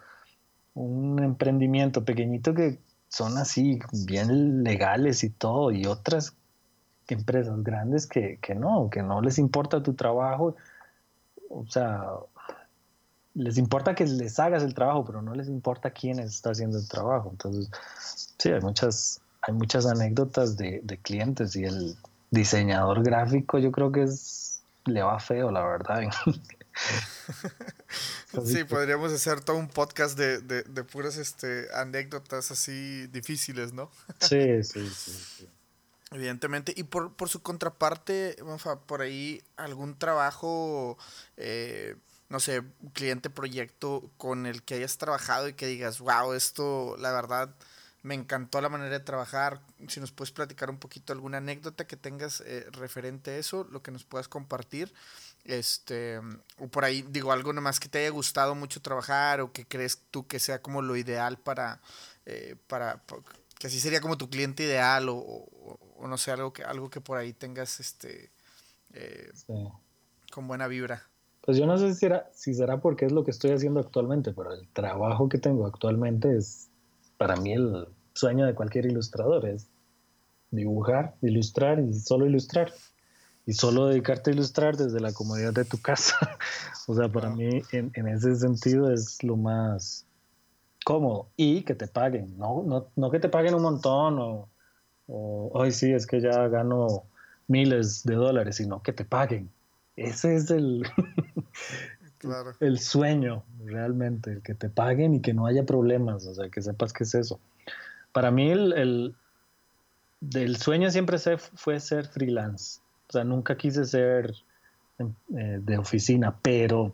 [0.73, 2.79] un emprendimiento pequeñito que
[3.09, 6.33] son así, bien legales y todo, y otras
[7.07, 10.55] empresas grandes que, que no, que no les importa tu trabajo.
[11.49, 12.03] O sea,
[13.35, 16.87] les importa que les hagas el trabajo, pero no les importa quién está haciendo el
[16.87, 17.29] trabajo.
[17.31, 17.69] Entonces,
[18.37, 21.95] sí, hay muchas, hay muchas anécdotas de, de clientes y el
[22.31, 26.03] diseñador gráfico yo creo que es, le va feo, la verdad.
[28.45, 33.91] sí, podríamos hacer todo un podcast de, de, puras este, anécdotas así difíciles, ¿no?
[34.19, 35.47] sí, sí, sí,
[36.11, 36.73] Evidentemente.
[36.75, 38.37] Y por, por su contraparte,
[38.85, 40.97] por ahí algún trabajo,
[41.37, 41.95] eh,
[42.29, 42.63] no sé,
[42.93, 47.53] cliente, proyecto con el que hayas trabajado y que digas, wow, esto, la verdad,
[48.05, 49.61] me encantó la manera de trabajar.
[49.87, 53.81] Si nos puedes platicar un poquito alguna anécdota que tengas eh, referente a eso, lo
[53.81, 54.93] que nos puedas compartir.
[55.45, 56.19] Este,
[56.57, 59.99] o por ahí, digo, algo nomás que te haya gustado mucho trabajar o que crees
[60.09, 61.79] tú que sea como lo ideal para,
[62.25, 62.99] eh, para,
[63.59, 65.47] que así sería como tu cliente ideal o,
[66.01, 68.31] no sé, algo que, algo que por ahí tengas este,
[68.93, 69.31] eh,
[70.31, 71.03] con buena vibra.
[71.41, 74.33] Pues yo no sé si, será, si será porque es lo que estoy haciendo actualmente,
[74.33, 76.69] pero el trabajo que tengo actualmente es
[77.17, 79.67] para mí el sueño de cualquier ilustrador es
[80.49, 82.73] dibujar, ilustrar y solo ilustrar.
[83.45, 86.15] Y solo dedicarte a ilustrar desde la comodidad de tu casa.
[86.87, 90.05] o sea, para mí en, ese sentido es lo más
[90.83, 91.29] cómodo.
[91.37, 94.49] Y que te paguen, no, no, no que te paguen un montón o,
[95.07, 97.03] o hoy sí, es que ya gano
[97.47, 99.49] miles de dólares, sino que te paguen.
[99.95, 100.85] Ese es el,
[102.59, 106.61] el sueño realmente, el que te paguen y que no haya problemas, o sea, que
[106.61, 107.39] sepas qué es eso.
[108.11, 109.15] Para mí el,
[110.33, 112.79] el, sueño siempre fue ser freelance,
[113.09, 114.33] o sea, nunca quise ser
[114.99, 116.93] eh, de oficina, pero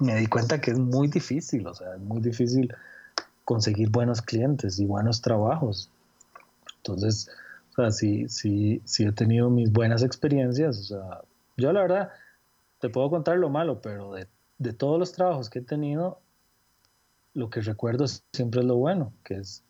[0.00, 2.74] me di cuenta que es muy difícil, o sea, es muy difícil
[3.44, 5.90] conseguir buenos clientes y buenos trabajos.
[6.78, 7.28] Entonces,
[7.72, 11.20] o sea, sí, sí, sí he tenido mis buenas experiencias, o sea,
[11.56, 12.10] yo la verdad
[12.80, 14.26] te puedo contar lo malo, pero de,
[14.58, 16.20] de todos los trabajos que he tenido,
[17.34, 19.64] lo que recuerdo siempre es lo bueno, que es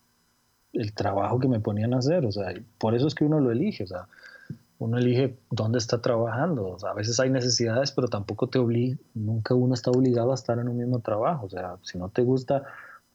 [0.73, 3.51] el trabajo que me ponían a hacer, o sea, por eso es que uno lo
[3.51, 4.09] elige, o sea,
[4.79, 9.75] uno elige dónde está trabajando, a veces hay necesidades, pero tampoco te obliga, nunca uno
[9.75, 12.65] está obligado a estar en un mismo trabajo, o sea, si no te gusta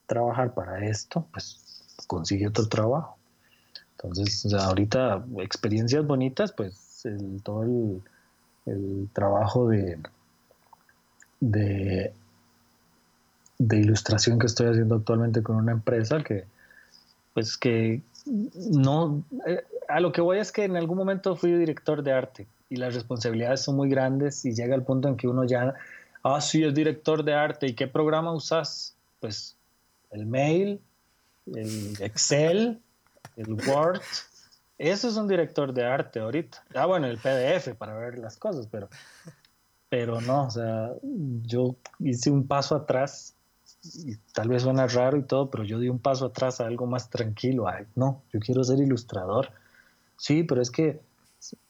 [0.08, 1.70] trabajar para esto, pues
[2.08, 3.18] consigue otro trabajo.
[3.92, 10.00] Entonces, ahorita experiencias bonitas, pues el, todo el, trabajo de,
[11.40, 12.14] de,
[13.60, 16.46] ilustración que estoy haciendo actualmente con una empresa que,
[17.34, 18.02] pues que
[18.72, 22.48] no, eh, a lo que voy es que en algún momento fui director de arte
[22.70, 25.74] y las responsabilidades son muy grandes y llega el punto en que uno ya,
[26.24, 28.96] ah, sí, es director de arte, ¿y qué programa usas?
[29.20, 29.58] Pues
[30.12, 30.80] el mail,
[31.48, 32.80] el Excel,
[33.36, 34.02] el Word,
[34.78, 36.64] eso es un director de arte ahorita.
[36.76, 38.90] Ah, bueno, el PDF para ver las cosas, pero,
[39.90, 43.34] pero no, o sea, yo hice un paso atrás
[44.06, 46.86] y tal vez suena raro y todo, pero yo di un paso atrás a algo
[46.86, 47.68] más tranquilo.
[47.68, 49.50] Ay, no, yo quiero ser ilustrador.
[50.20, 51.02] Sí, pero es que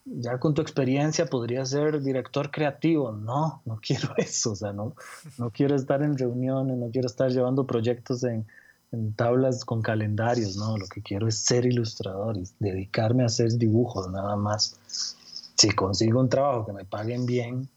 [0.04, 3.12] ya con tu experiencia podrías ser director creativo.
[3.12, 4.52] No, no quiero eso.
[4.52, 4.95] O sea, no,
[5.38, 8.45] no quiero estar en reuniones, no quiero estar llevando proyectos en,
[8.91, 13.54] en tablas con calendarios, no, lo que quiero es ser ilustrador y dedicarme a hacer
[13.54, 14.78] dibujos nada más.
[15.56, 17.70] Si consigo un trabajo que me paguen bien,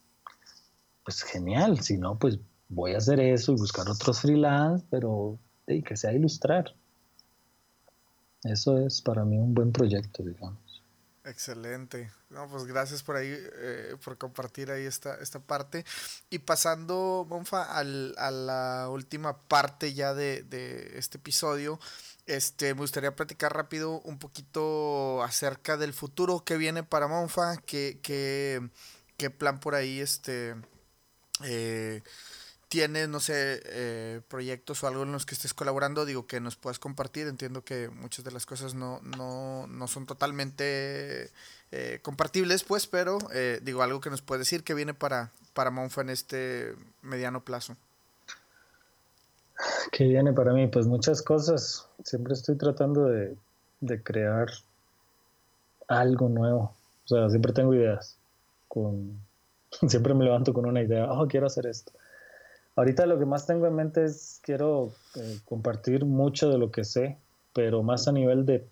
[1.03, 5.95] pues genial, si no, pues voy a hacer eso y buscar otros freelance, pero que
[5.95, 6.73] sea ilustrar.
[8.43, 10.62] Eso es para mí un buen proyecto, digamos.
[11.25, 12.11] Excelente.
[12.29, 15.85] No, pues gracias por ahí, eh, por compartir ahí esta, esta parte.
[16.29, 21.79] Y pasando, Monfa, al, a la última parte ya de, de, este episodio,
[22.25, 27.99] este, me gustaría platicar rápido un poquito acerca del futuro que viene para Monfa, qué,
[28.03, 28.69] qué,
[29.15, 30.55] qué plan por ahí, este,
[31.43, 32.01] eh,
[32.73, 36.55] tienes, no sé, eh, proyectos o algo en los que estés colaborando, digo, que nos
[36.55, 37.27] puedas compartir.
[37.27, 41.29] Entiendo que muchas de las cosas no, no, no son totalmente
[41.71, 45.69] eh, compartibles, pues, pero eh, digo, algo que nos puedes decir que viene para, para
[45.69, 47.77] Monfa en este mediano plazo.
[49.91, 50.65] ¿Qué viene para mí?
[50.65, 51.87] Pues muchas cosas.
[52.03, 53.37] Siempre estoy tratando de,
[53.81, 54.47] de crear
[55.87, 56.73] algo nuevo.
[57.05, 58.17] O sea, siempre tengo ideas.
[58.67, 59.19] Con,
[59.87, 61.05] siempre me levanto con una idea.
[61.11, 61.91] Oh, quiero hacer esto
[62.75, 66.83] Ahorita lo que más tengo en mente es quiero eh, compartir mucho de lo que
[66.83, 67.17] sé,
[67.53, 68.67] pero más a nivel de,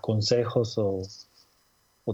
[0.00, 1.02] consejos o,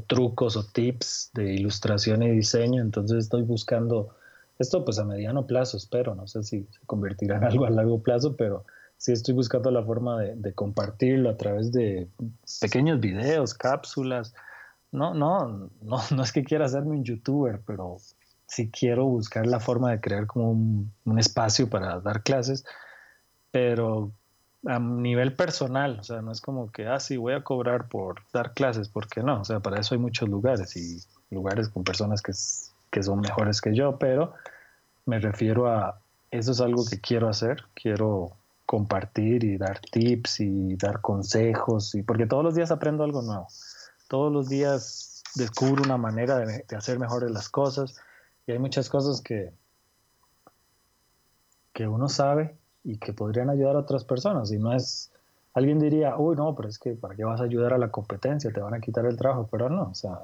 [0.06, 2.82] trucos o tips de ilustración y diseño.
[2.82, 4.14] Entonces estoy buscando
[4.58, 6.16] esto pues a mediano plazo, espero.
[6.16, 8.64] No sé si se convertirá en algo a largo plazo, pero
[8.96, 12.08] sí estoy buscando la forma de, de compartirlo a través de
[12.60, 14.34] pequeños videos, cápsulas.
[14.90, 17.98] No, no, no, no es que quiera hacerme un youtuber, pero
[18.48, 22.64] si quiero buscar la forma de crear como un, espacio para dar clases,
[23.50, 24.10] pero
[24.66, 28.22] a nivel personal, o sea, no es como que, ah, sí, voy a cobrar por
[28.32, 30.98] dar clases, porque no, o sea, para eso hay muchos lugares y
[31.30, 32.32] lugares con personas que,
[32.90, 34.32] que son mejores que yo, pero
[35.04, 38.32] me refiero a, eso es algo que quiero hacer, quiero
[38.64, 43.46] compartir y dar tips y dar consejos, y porque todos los días aprendo algo nuevo,
[44.08, 48.00] todos los días descubro una manera de, de hacer mejores las cosas,
[48.48, 49.52] y hay muchas cosas que,
[51.74, 54.50] que uno sabe y que podrían ayudar a otras personas.
[54.50, 55.12] Y no es,
[55.52, 58.50] alguien diría, uy, no, pero es que ¿para qué vas a ayudar a la competencia?
[58.50, 60.18] Te van a quitar el trabajo, pero no, o sea,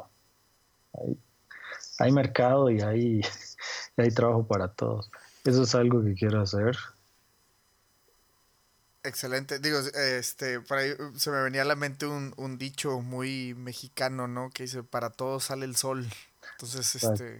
[0.94, 1.18] hay,
[1.98, 3.20] hay mercado y hay,
[3.98, 5.10] hay trabajo para todos.
[5.44, 6.78] Eso es algo que quiero hacer.
[9.02, 9.58] Excelente.
[9.58, 10.80] Digo, este, para
[11.14, 14.48] se me venía a la mente un, un, dicho muy mexicano, ¿no?
[14.48, 16.06] Que dice, para todos sale el sol.
[16.52, 17.38] Entonces, este,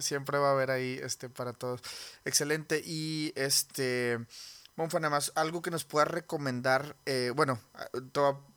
[0.00, 1.80] siempre va a haber ahí este para todos.
[2.24, 2.82] Excelente.
[2.84, 4.18] Y este,
[4.76, 6.96] Monfa, nada más, algo que nos pueda recomendar.
[7.06, 7.88] Eh, bueno, ah,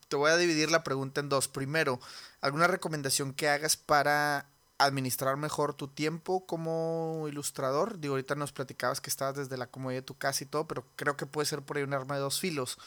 [0.08, 1.48] te voy a dividir la pregunta en dos.
[1.48, 2.00] Primero,
[2.42, 4.48] ¿alguna recomendación que hagas para
[4.78, 8.00] administrar mejor tu tiempo como ilustrador?
[8.00, 10.86] Digo, ahorita nos platicabas que estabas desde la comodidad de tu casa y todo, pero
[10.96, 12.78] creo que puede ser por ahí un arma de dos filos,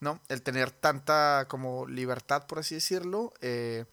[0.00, 0.20] ¿no?
[0.28, 3.84] El tener tanta como libertad, por así decirlo, eh,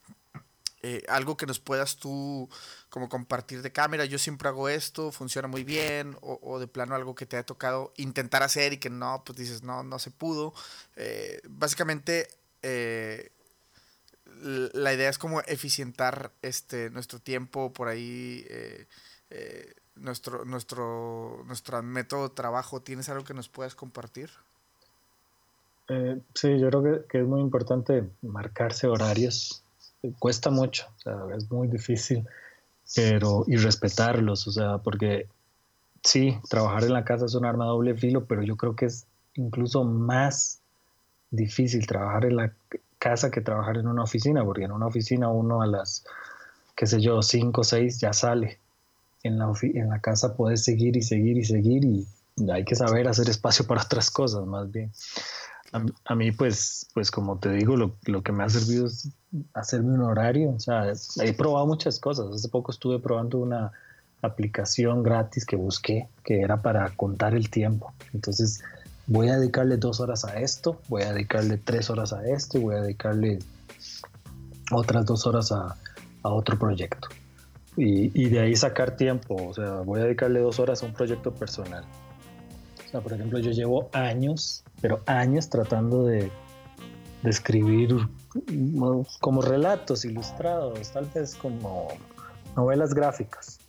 [0.88, 2.48] eh, algo que nos puedas tú
[2.90, 7.16] como compartir de cámara, yo siempre hago esto, funciona muy bien, o, de plano algo
[7.16, 10.54] que te haya tocado intentar hacer y que no, pues dices, no, no se pudo.
[10.96, 12.28] Eh, básicamente,
[12.62, 13.32] eh,
[14.36, 18.46] la idea es como eficientar este, nuestro tiempo por ahí,
[19.96, 22.84] nuestro, nuestro, nuestro método de trabajo.
[22.84, 24.30] ¿Tienes algo que nos puedas compartir?
[26.36, 29.65] sí, yo creo que es muy importante marcarse horarios
[30.20, 32.28] cuesta mucho, o sea, es muy difícil,
[32.96, 35.28] pero y respetarlos, o sea, porque
[36.04, 39.06] sí, trabajar en la casa es un arma doble filo, pero yo creo que es
[39.36, 40.60] incluso más
[41.32, 42.54] difícil trabajar en la
[43.00, 46.06] casa que trabajar en una oficina, porque en una oficina uno a las,
[46.76, 48.60] qué sé yo, 5 o 6 ya sale.
[49.24, 52.08] En la, en la casa puedes seguir y seguir y seguir y
[52.52, 54.92] hay que saber hacer espacio para otras cosas más bien.
[56.06, 59.10] A, mí, pues, pues como te digo, lo, lo, que me ha servido es
[59.54, 60.52] hacerme un horario.
[60.52, 62.28] O sea, he probado muchas cosas.
[62.34, 63.74] Hace poco estuve probando una
[64.22, 67.94] aplicación gratis que busqué, que era para contar el tiempo.
[68.14, 68.64] Entonces,
[69.08, 72.62] voy a dedicarle dos horas a esto, voy a dedicarle tres horas a esto y
[72.62, 73.40] voy a dedicarle
[74.72, 75.76] otras dos horas a,
[76.24, 77.10] a otro proyecto.
[77.78, 79.36] Y, y, de ahí sacar tiempo.
[79.36, 81.84] O sea, voy a dedicarle dos horas a un proyecto personal.
[82.86, 86.32] O sea, por ejemplo, yo llevo años pero años tratando de,
[87.24, 88.08] escribir
[89.20, 91.88] como relatos ilustrados, tal vez como
[92.56, 93.60] novelas gráficas,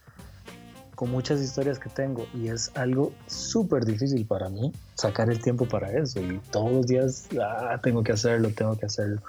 [0.95, 5.67] con muchas historias que tengo y es algo súper difícil para mí sacar el tiempo
[5.67, 9.23] para eso y todos los días ah, tengo que hacerlo, tengo que hacerlo.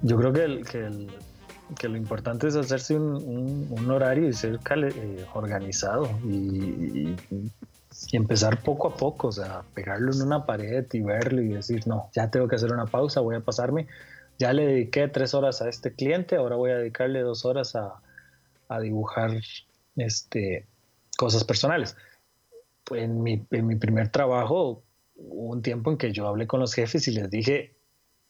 [0.00, 0.62] Yo creo que,
[1.78, 7.14] que, lo importante es hacerse un, horario y ser eh, organizado y
[8.12, 12.10] empezar poco a poco, o sea, pegarlo en una pared y verlo y decir, no,
[12.14, 13.88] ya tengo que hacer una pausa, voy a pasarme,
[14.38, 18.00] ya le dediqué tres horas a este cliente, ahora voy a dedicarle dos horas a,
[18.80, 19.32] dibujar
[19.96, 20.66] este,
[21.16, 21.96] cosas personales.
[22.92, 24.84] En mi, en mi primer trabajo
[25.16, 27.76] hubo un tiempo en que yo hablé con los jefes y les dije,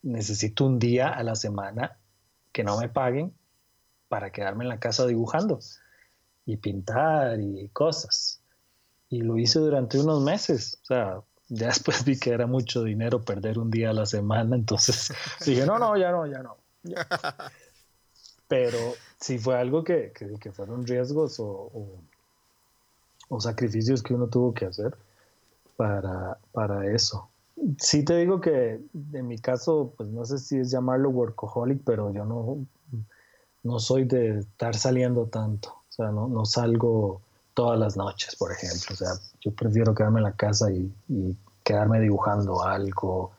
[0.03, 1.99] necesito un día a la semana
[2.53, 3.35] que no me paguen
[4.09, 5.61] para quedarme en la casa dibujando
[6.47, 8.40] y pintar y cosas.
[9.11, 10.79] Y lo hice durante unos meses.
[10.83, 14.55] O sea, ya después vi que era mucho dinero perder un día a la semana,
[14.57, 15.13] entonces
[15.45, 16.57] dije, no, no, ya no, ya no.
[18.49, 18.79] Pero
[19.21, 21.71] si fue algo que, que, fueron riesgos o,
[23.29, 24.97] o, sacrificios que uno tuvo que hacer
[25.77, 27.29] para, para eso.
[27.79, 28.81] Sí te digo que
[29.13, 32.65] en mi caso, pues no sé si es llamarlo workaholic, pero yo no,
[33.63, 35.69] no soy de estar saliendo tanto.
[35.69, 37.21] O sea, no, no salgo
[37.55, 38.95] todas las noches, por ejemplo.
[38.95, 40.93] O sea, yo prefiero quedarme en la casa y,
[41.65, 43.33] quedarme dibujando algo.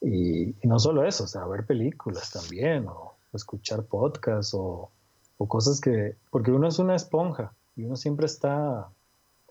[0.00, 4.90] Y, no solo eso, o sea, ver películas también, o, escuchar podcasts, o,
[5.38, 6.16] o, cosas que.
[6.30, 8.88] Porque uno es una esponja y uno siempre está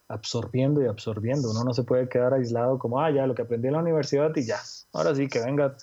[0.08, 1.52] absorbiendo y absorbiendo.
[1.52, 4.36] Uno no se puede quedar aislado como, ah, ya lo que aprendí en la universidad
[4.36, 4.60] y ya.
[4.94, 5.76] Ahora sí, que venga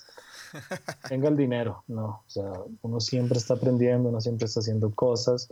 [1.11, 1.84] venga el dinero.
[1.87, 2.51] No, o sea,
[2.82, 5.49] uno siempre está aprendiendo, uno siempre está haciendo cosas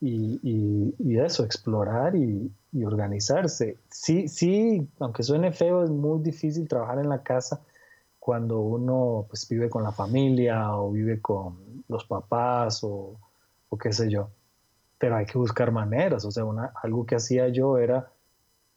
[0.00, 2.50] y, eso, explorar y,
[2.84, 3.78] organizarse.
[3.90, 7.62] Sí, sí, aunque suene feo, es muy difícil trabajar en la casa
[8.18, 13.18] cuando uno pues, vive con la familia o vive con los papás o,
[13.70, 14.28] o qué sé yo.
[14.98, 16.24] Pero hay que buscar maneras.
[16.26, 18.10] O sea, una, algo que hacía yo era,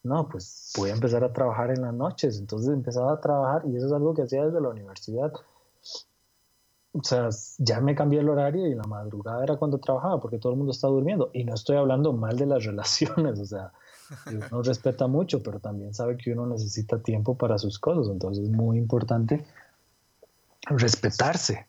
[0.02, 2.38] no, pues voy a empezar a trabajar en las noches.
[2.38, 5.32] Entonces empezaba a trabajar y eso es algo que hacía desde la universidad
[6.92, 7.28] o sea,
[7.58, 10.72] ya me cambié el horario y la madrugada era cuando trabajaba porque todo el mundo
[10.72, 11.30] está durmiendo.
[11.32, 13.72] Y no estoy hablando mal de las relaciones, o sea,
[14.26, 18.10] uno respeta mucho, pero también sabe que uno necesita tiempo para sus cosas.
[18.10, 19.44] Entonces es muy importante
[20.66, 21.66] respetarse.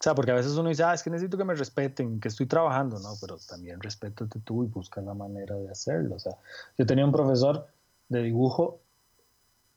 [0.00, 2.28] O sea, porque a veces uno dice, ah, es que necesito que me respeten, que
[2.28, 3.14] estoy trabajando, ¿no?
[3.20, 6.16] Pero también respétate tú y busca la manera de hacerlo.
[6.16, 6.36] O sea,
[6.78, 7.66] yo tenía un profesor
[8.08, 8.80] de dibujo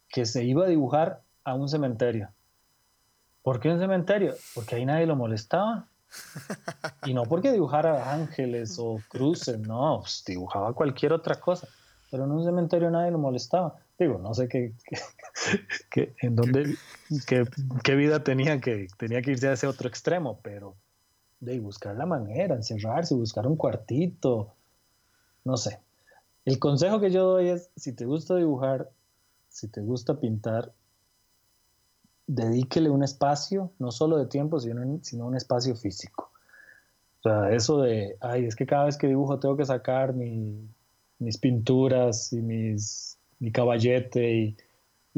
[0.10, 2.30] que se iba a dibujar a un cementerio
[3.48, 4.36] ¿Por qué un cementerio?
[4.54, 5.88] Porque ahí nadie lo molestaba.
[7.06, 11.66] Y no porque dibujara ángeles o cruces, no, pues, dibujaba cualquier otra cosa.
[12.12, 13.76] Pero en un cementerio nadie lo molestaba.
[13.98, 14.74] Digo, no sé qué,
[15.90, 16.76] qué, en dónde,
[17.26, 20.76] qué, vida tenía que, tenía que irse a ese otro extremo, pero
[21.40, 24.56] de buscar la manera, encerrarse, buscar un cuartito,
[25.46, 25.80] no sé.
[26.44, 28.90] El consejo que yo doy es, si te gusta dibujar,
[29.48, 30.74] si te gusta pintar,
[32.28, 36.32] dedíquele un espacio, no solo de tiempo, sino, sino un espacio físico.
[37.20, 41.38] O sea, eso de, ay, es que cada vez que dibujo tengo que sacar mis
[41.40, 44.58] pinturas y mis, mi caballete y,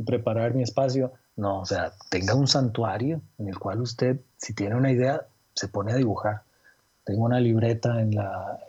[0.05, 1.11] preparar mi espacio.
[1.35, 5.67] No, o sea, tenga un santuario en el cual usted, si tiene una idea, se
[5.67, 6.43] pone a dibujar.
[7.03, 8.59] Tengo una libreta en la,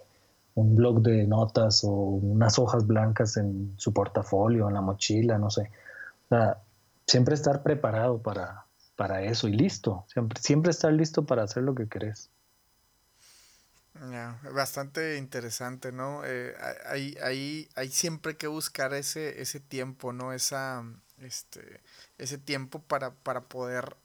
[0.56, 5.50] un blog de notas o unas hojas blancas en su portafolio, en la mochila, no
[5.50, 5.70] sé.
[6.24, 6.58] O sea,
[7.10, 11.74] siempre estar preparado para, para eso y listo, siempre, siempre estar listo para hacer lo
[11.74, 12.30] que querés.
[14.54, 16.22] bastante interesante, ¿no?
[16.24, 16.54] Eh,
[16.86, 20.32] hay, hay, hay, siempre que buscar ese, ese tiempo, ¿no?
[20.32, 20.84] Esa,
[21.18, 21.80] este,
[22.16, 23.96] ese tiempo para, para poder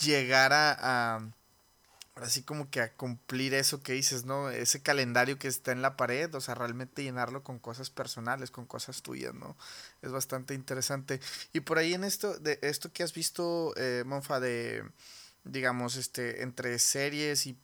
[0.00, 1.20] llegar a
[2.14, 4.50] así como que a cumplir eso que dices, ¿no?
[4.50, 8.66] Ese calendario que está en la pared, o sea, realmente llenarlo con cosas personales, con
[8.66, 9.56] cosas tuyas, ¿no?
[10.02, 11.20] Es bastante interesante.
[11.52, 14.84] Y por ahí en esto, de esto que has visto, eh, Monfa, de,
[15.44, 17.58] digamos, este, entre series y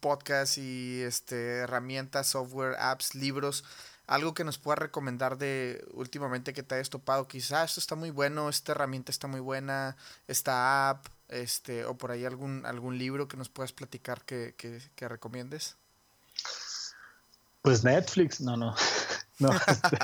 [0.00, 3.64] podcasts y este, herramientas, software, apps, libros,
[4.06, 8.10] algo que nos pueda recomendar de últimamente que te hayas topado, quizás esto está muy
[8.10, 9.96] bueno, esta herramienta está muy buena,
[10.28, 14.54] esta app, este, o por ahí algún, algún libro que nos puedas platicar que,
[14.96, 15.76] recomiendes.
[17.62, 18.74] Pues Netflix, no, no.
[19.40, 19.98] No, este,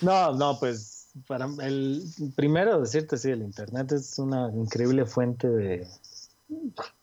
[0.00, 2.02] no, no, pues para el
[2.34, 5.86] primero decirte sí, el internet es una increíble fuente de,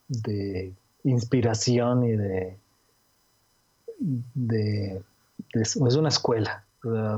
[0.07, 0.73] de
[1.03, 2.57] inspiración y de,
[3.99, 5.03] de,
[5.53, 6.65] es una escuela.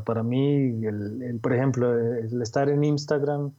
[0.05, 3.53] para mí, el, por ejemplo, el estar en Instagram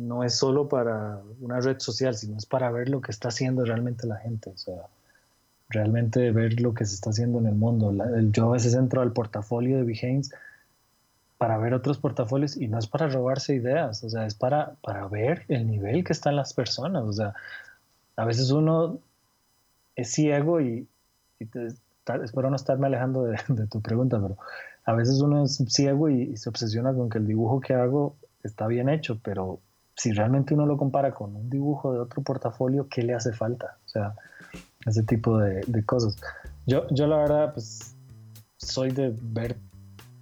[0.00, 3.64] no es solo para una red social, sino es para ver lo que está haciendo
[3.64, 4.86] realmente la gente, o sea,
[5.68, 7.92] realmente ver lo que se está haciendo en el mundo.
[8.32, 10.34] yo a veces entro al portafolio de Behance
[11.38, 15.06] para ver otros portafolios y no es para robarse ideas, o sea, es para, para
[15.06, 17.34] ver el nivel que están las personas, o sea,
[18.16, 18.98] a veces uno
[19.96, 20.86] es ciego y,
[21.38, 24.36] espero no estarme alejando de, tu pregunta, pero
[24.84, 28.66] a veces uno es ciego y se obsesiona con que el dibujo que hago está
[28.66, 29.60] bien hecho, pero
[30.00, 33.76] si realmente uno lo compara con un dibujo de otro portafolio, ¿qué le hace falta?
[33.84, 34.14] O sea,
[34.86, 36.16] ese tipo de, cosas.
[36.66, 37.94] Yo, yo la verdad, pues
[38.56, 39.58] soy de ver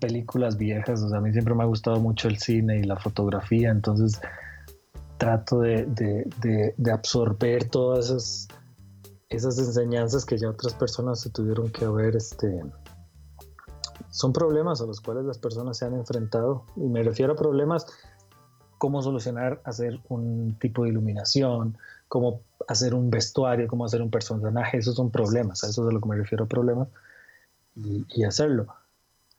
[0.00, 2.96] películas viejas, o sea, a mí siempre me ha gustado mucho el cine y la
[2.96, 4.20] fotografía, entonces
[5.16, 8.48] trato de, de, absorber todas esas,
[9.28, 12.62] esas enseñanzas que ya otras personas se tuvieron que haber, este,
[14.10, 16.64] son problemas a los cuales las personas se han enfrentado.
[16.74, 17.86] Y me refiero a problemas
[18.78, 21.76] cómo solucionar, hacer un tipo de iluminación,
[22.08, 25.92] cómo hacer un vestuario, cómo hacer un personaje, esos son problemas, a eso es a
[25.92, 26.88] lo que me refiero problemas,
[27.76, 28.66] y, hacerlo.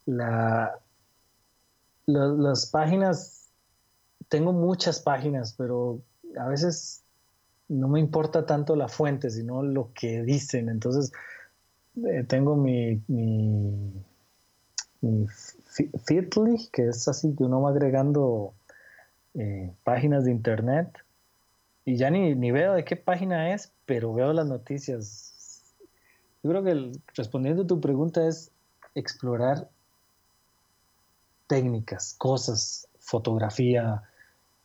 [0.06, 0.80] La,
[2.06, 3.49] las páginas,
[4.30, 6.02] tengo muchas páginas, pero
[6.38, 7.03] a veces
[7.68, 10.70] no me importa tanto la fuente, sino lo que dicen.
[10.70, 11.11] Entonces,
[11.98, 13.94] eh, tengo mi, mi,
[15.02, 15.28] mi
[16.72, 18.53] que es así que uno va agregando
[19.40, 20.90] eh, páginas de internet
[21.86, 25.64] y ya ni, ni, veo de qué página es, pero veo las noticias.
[26.44, 28.52] Yo creo que respondiendo a tu pregunta es
[28.95, 29.70] explorar
[31.48, 34.03] técnicas, cosas, fotografía,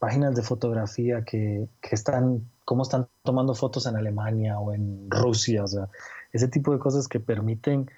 [0.00, 5.62] páginas de fotografía que, que, están, cómo están tomando fotos en Alemania o en Rusia,
[5.62, 5.88] o sea,
[6.32, 7.88] ese tipo de cosas que permiten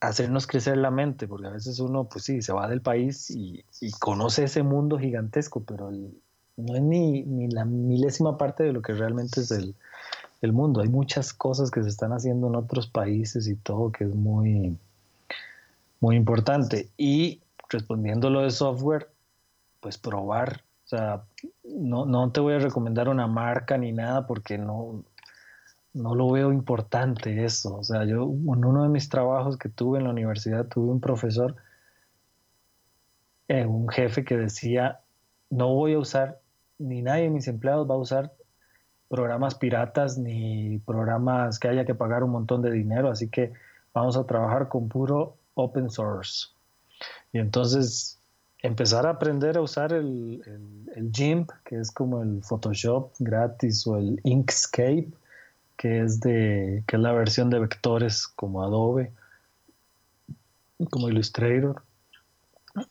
[0.00, 3.64] hacernos crecer la mente, porque a veces uno, pues sí, se va del país y,
[3.98, 8.94] conoce ese mundo gigantesco, pero no es ni, ni, la milésima parte de lo que
[8.94, 9.74] realmente es el,
[10.40, 10.80] el, mundo.
[10.80, 14.76] Hay muchas cosas que se están haciendo en otros países y todo que es muy,
[16.00, 16.88] muy importante.
[16.96, 19.08] Y respondiendo lo de software,
[19.80, 20.62] pues probar.
[20.86, 21.22] O sea,
[21.62, 25.04] no, no te voy a recomendar una marca ni nada porque no,
[25.92, 27.76] no lo veo importante eso.
[27.76, 31.00] O sea, yo en uno de mis trabajos que tuve en la universidad tuve un
[31.00, 31.56] profesor,
[33.48, 35.00] eh, un jefe que decía,
[35.50, 36.40] no voy a usar,
[36.78, 38.32] ni nadie de mis empleados va a usar
[39.08, 43.52] programas piratas ni programas que haya que pagar un montón de dinero, así que
[43.92, 46.48] vamos a trabajar con puro open source.
[47.32, 48.20] Y entonces
[48.62, 53.84] empezar a aprender a usar el, el, el GIMP, que es como el Photoshop gratis,
[53.86, 55.10] o el Inkscape,
[55.80, 59.14] que es de que es la versión de vectores como Adobe,
[60.90, 61.82] como Illustrator.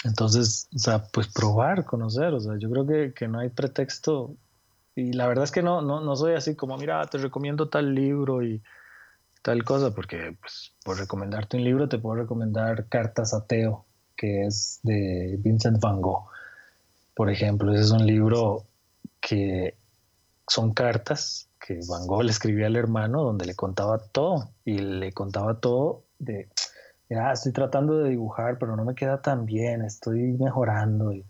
[0.03, 4.34] Entonces, o sea, pues probar, conocer, o sea, yo creo que, que no hay pretexto.
[4.95, 7.94] Y la verdad es que no, no, no soy así como, mira, te recomiendo tal
[7.94, 8.60] libro y
[9.44, 13.86] tal cosa, porque pues, por recomendarte un libro te puedo recomendar Cartas a Teo,
[14.18, 16.26] que es de Vincent Van Gogh.
[17.14, 18.66] Por ejemplo, ese es un libro
[19.22, 19.78] que
[20.48, 25.12] son cartas que Van Gogh le escribía al hermano donde le contaba todo y le
[25.12, 26.50] contaba todo de,
[27.12, 31.14] ya estoy tratando de dibujar, pero no me queda tan bien, estoy mejorando.
[31.14, 31.24] Y,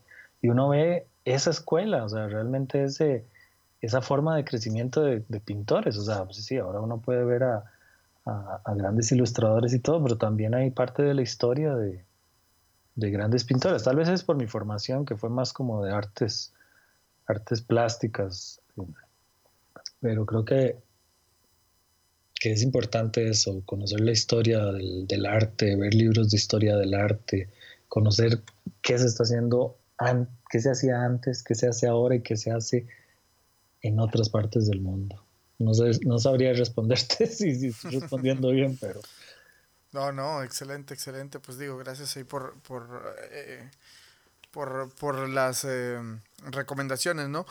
[0.44, 3.26] uno ve esa escuela, o sea, realmente ese,
[3.82, 7.66] esa forma de crecimiento de, pintores, o sea, pues sí, ahora uno puede ver a,
[8.26, 12.06] a, grandes ilustradores y todo, pero también hay parte de la historia de,
[12.96, 13.84] de grandes pintores.
[13.84, 16.54] Tal vez es por mi formación, que fue más como de artes,
[17.28, 18.62] artes plásticas,
[20.00, 20.78] pero creo que,
[22.40, 27.50] que es importante eso, conocer la historia del, arte, ver libros de historia del arte,
[27.88, 28.42] conocer
[28.82, 29.78] qué se está haciendo,
[30.50, 32.88] qué se hacía antes, qué se hace ahora y qué se hace
[33.82, 35.26] en otras partes del mundo.
[35.58, 35.72] No,
[36.06, 39.02] no sabría responderte si, estoy respondiendo bien, pero...
[39.92, 41.40] No, no, excelente, excelente.
[41.40, 43.70] Pues digo, gracias ahí por, por, eh,
[44.52, 46.00] por, las eh,
[46.46, 47.46] recomendaciones, ¿no?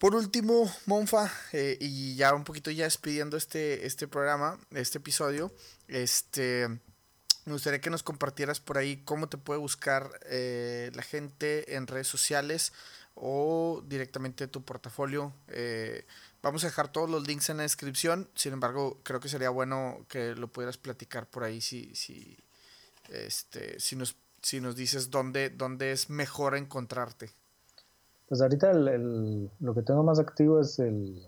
[0.00, 5.52] Por último, Monfa, eh, y ya un poquito ya despidiendo este, este programa, este episodio,
[5.88, 6.68] este,
[7.44, 11.86] me gustaría que nos compartieras por ahí cómo te puede buscar eh, la gente en
[11.86, 12.72] redes sociales
[13.14, 15.34] o directamente tu portafolio.
[15.48, 16.06] Eh,
[16.40, 20.06] vamos a dejar todos los links en la descripción, sin embargo, creo que sería bueno
[20.08, 22.38] que lo pudieras platicar por ahí si, si,
[23.10, 27.38] este, si, nos, si nos dices dónde, dónde es mejor encontrarte.
[28.30, 31.20] Pues ahorita el, lo que tengo más activo es el,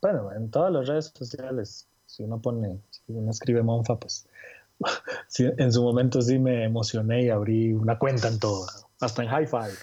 [0.00, 4.26] bueno, en todas las redes sociales, si uno pone, si uno escribe Monfa, pues
[5.38, 8.66] en su momento sí me emocioné y abrí una cuenta en todo,
[8.98, 9.76] hasta en Hi-Fi.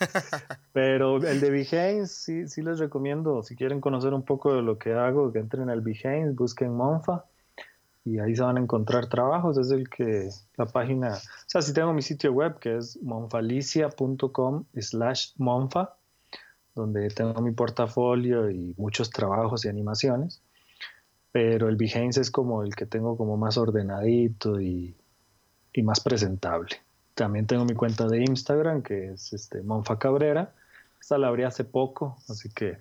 [0.72, 4.80] Pero el de Behance sí, sí les recomiendo, si quieren conocer un poco de lo
[4.80, 7.26] que hago, que entren al Behance, busquen Monfa
[8.06, 9.58] y ahí se van a encontrar trabajos.
[9.58, 14.64] Es el que la página, o sea, si tengo mi sitio web que es monfalicia.com
[14.78, 15.96] slash monfa,
[16.76, 20.40] donde tengo mi portafolio y muchos trabajos y animaciones.
[21.32, 24.96] Pero el Behance es como el que tengo como más ordenadito y,
[25.72, 26.76] y más presentable.
[27.14, 30.54] También tengo mi cuenta de Instagram que es este Monfa Cabrera.
[31.00, 32.78] Esta la abrí hace poco, así que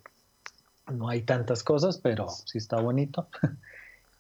[0.94, 3.28] no hay tantas cosas, pero sí está bonito.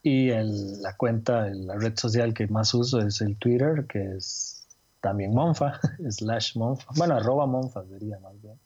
[0.07, 4.67] Y el, la cuenta, la red social que más uso es el Twitter, que es
[5.01, 5.79] también Monfa,
[6.11, 6.85] slash Monfa.
[6.95, 8.59] Bueno, arroba Monfa sería más bien.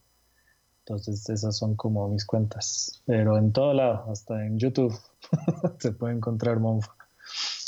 [0.79, 3.01] Entonces esas son como mis cuentas.
[3.05, 4.93] Pero en todo lado, hasta en YouTube,
[5.79, 6.93] se puede encontrar Monfa.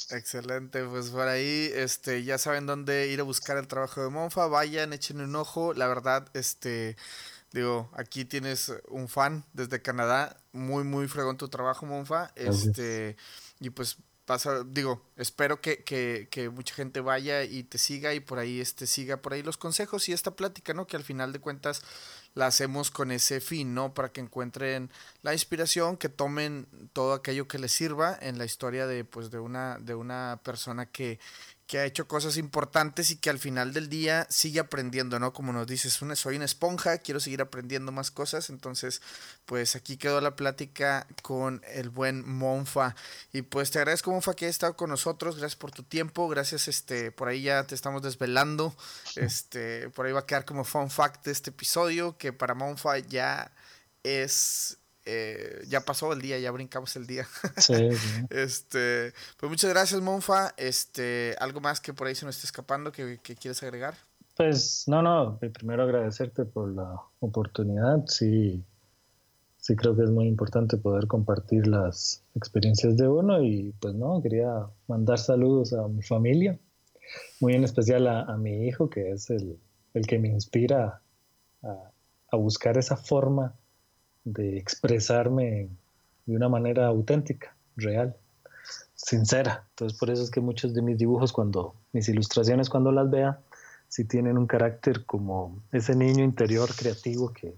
[0.10, 4.48] Excelente, pues por ahí este, ya saben dónde ir a buscar el trabajo de Monfa,
[4.48, 6.98] vayan, echen un ojo, la verdad, este,
[7.54, 13.16] digo, aquí tienes un fan desde Canadá, muy, muy fregón tu trabajo, Monfa, este,
[13.62, 18.20] y pues pasa, digo, espero que, que, que, mucha gente vaya y te siga y
[18.20, 20.88] por ahí este, siga por ahí los consejos y esta plática, ¿no?
[20.88, 21.84] Que al final de cuentas
[22.34, 23.94] la hacemos con ese fin, ¿no?
[23.94, 24.90] Para que encuentren
[25.22, 29.40] la inspiración, que tomen todo aquello que les sirva en la historia de, pues, de
[29.40, 31.20] una, de una persona que,
[31.72, 35.32] que ha hecho cosas importantes y que al final del día sigue aprendiendo, ¿no?
[35.32, 39.02] Como nos dices, una, soy una esponja, quiero seguir aprendiendo más cosas, entonces
[39.46, 42.94] pues aquí quedó la plática con el buen Monfa.
[43.32, 46.68] Y pues te agradezco Monfa que hayas estado con nosotros, gracias por tu tiempo, gracias
[46.68, 48.76] este, por ahí ya te estamos desvelando,
[49.16, 52.98] este, por ahí va a quedar como fun fact de este episodio que para Monfa
[52.98, 53.50] ya
[54.04, 54.78] es
[55.14, 57.28] eh, ya pasó el día, ya brincamos el día.
[57.58, 57.90] Sí,
[58.30, 60.54] este, pues muchas gracias, Monfa.
[60.56, 63.96] Este, ¿algo más que por ahí se nos esté escapando que, quieres agregar?
[64.38, 68.06] Pues no, no, primero agradecerte por la oportunidad.
[68.08, 68.64] Sí,
[69.58, 74.22] sí creo que es muy importante poder compartir las experiencias de uno y pues no,
[74.22, 76.58] quería mandar saludos a mi familia,
[77.42, 79.60] muy en especial a, mi hijo, que es el,
[79.94, 81.02] el que me inspira
[81.64, 81.92] a,
[82.32, 83.54] a buscar esa forma
[84.24, 85.70] de expresarme
[86.26, 88.16] de una manera auténtica, real,
[88.96, 89.66] sincera.
[89.72, 93.40] Entonces por eso es que muchos de mis dibujos, cuando mis ilustraciones, cuando las vea,
[93.88, 97.56] sí tienen un carácter como ese niño interior creativo que,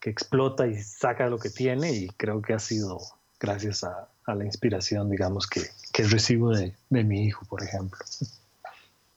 [0.00, 2.98] que explota y saca lo que tiene y creo que ha sido
[3.38, 5.62] gracias a, la inspiración, digamos, que,
[6.04, 7.98] recibo de, de mi hijo, por ejemplo.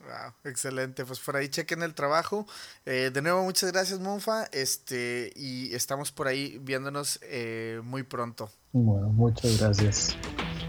[0.06, 1.04] Wow, excelente.
[1.04, 2.46] Pues por ahí chequen el trabajo.
[2.86, 4.46] Eh, de nuevo, muchas gracias, Monfa.
[4.52, 8.50] Este, y estamos por ahí viéndonos eh, muy pronto.
[8.72, 10.16] Bueno, muchas gracias.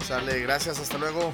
[0.03, 1.33] Sale, gracias, hasta luego.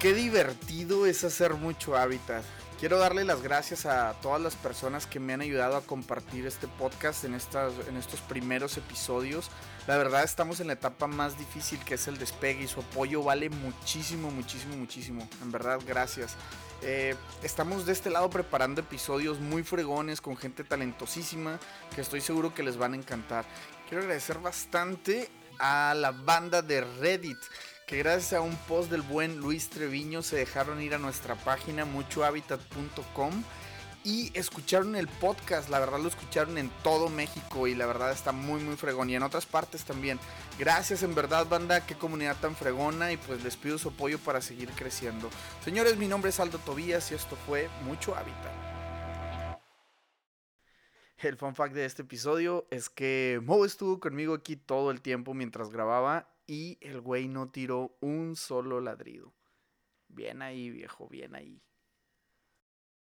[0.00, 2.44] Qué divertido es hacer mucho hábitat.
[2.78, 6.68] Quiero darle las gracias a todas las personas que me han ayudado a compartir este
[6.68, 9.50] podcast en, estas, en estos primeros episodios.
[9.88, 13.24] La verdad estamos en la etapa más difícil que es el despegue y su apoyo
[13.24, 15.28] vale muchísimo, muchísimo, muchísimo.
[15.42, 16.36] En verdad, gracias.
[16.82, 21.58] Eh, estamos de este lado preparando episodios muy fregones con gente talentosísima
[21.96, 23.44] que estoy seguro que les van a encantar.
[23.88, 25.28] Quiero agradecer bastante
[25.58, 27.38] a la banda de Reddit
[27.88, 31.86] que gracias a un post del buen Luis Treviño se dejaron ir a nuestra página
[31.86, 33.42] muchohabitat.com
[34.04, 38.30] y escucharon el podcast, la verdad lo escucharon en todo México y la verdad está
[38.30, 40.20] muy muy fregón y en otras partes también.
[40.58, 44.42] Gracias en verdad banda, qué comunidad tan fregona y pues les pido su apoyo para
[44.42, 45.30] seguir creciendo.
[45.64, 48.52] Señores, mi nombre es Aldo Tobías y esto fue Mucho Hábitat.
[51.16, 55.32] El fun fact de este episodio es que Mo estuvo conmigo aquí todo el tiempo
[55.32, 59.34] mientras grababa y el güey no tiró un solo ladrido.
[60.08, 61.62] Bien ahí, viejo, bien ahí.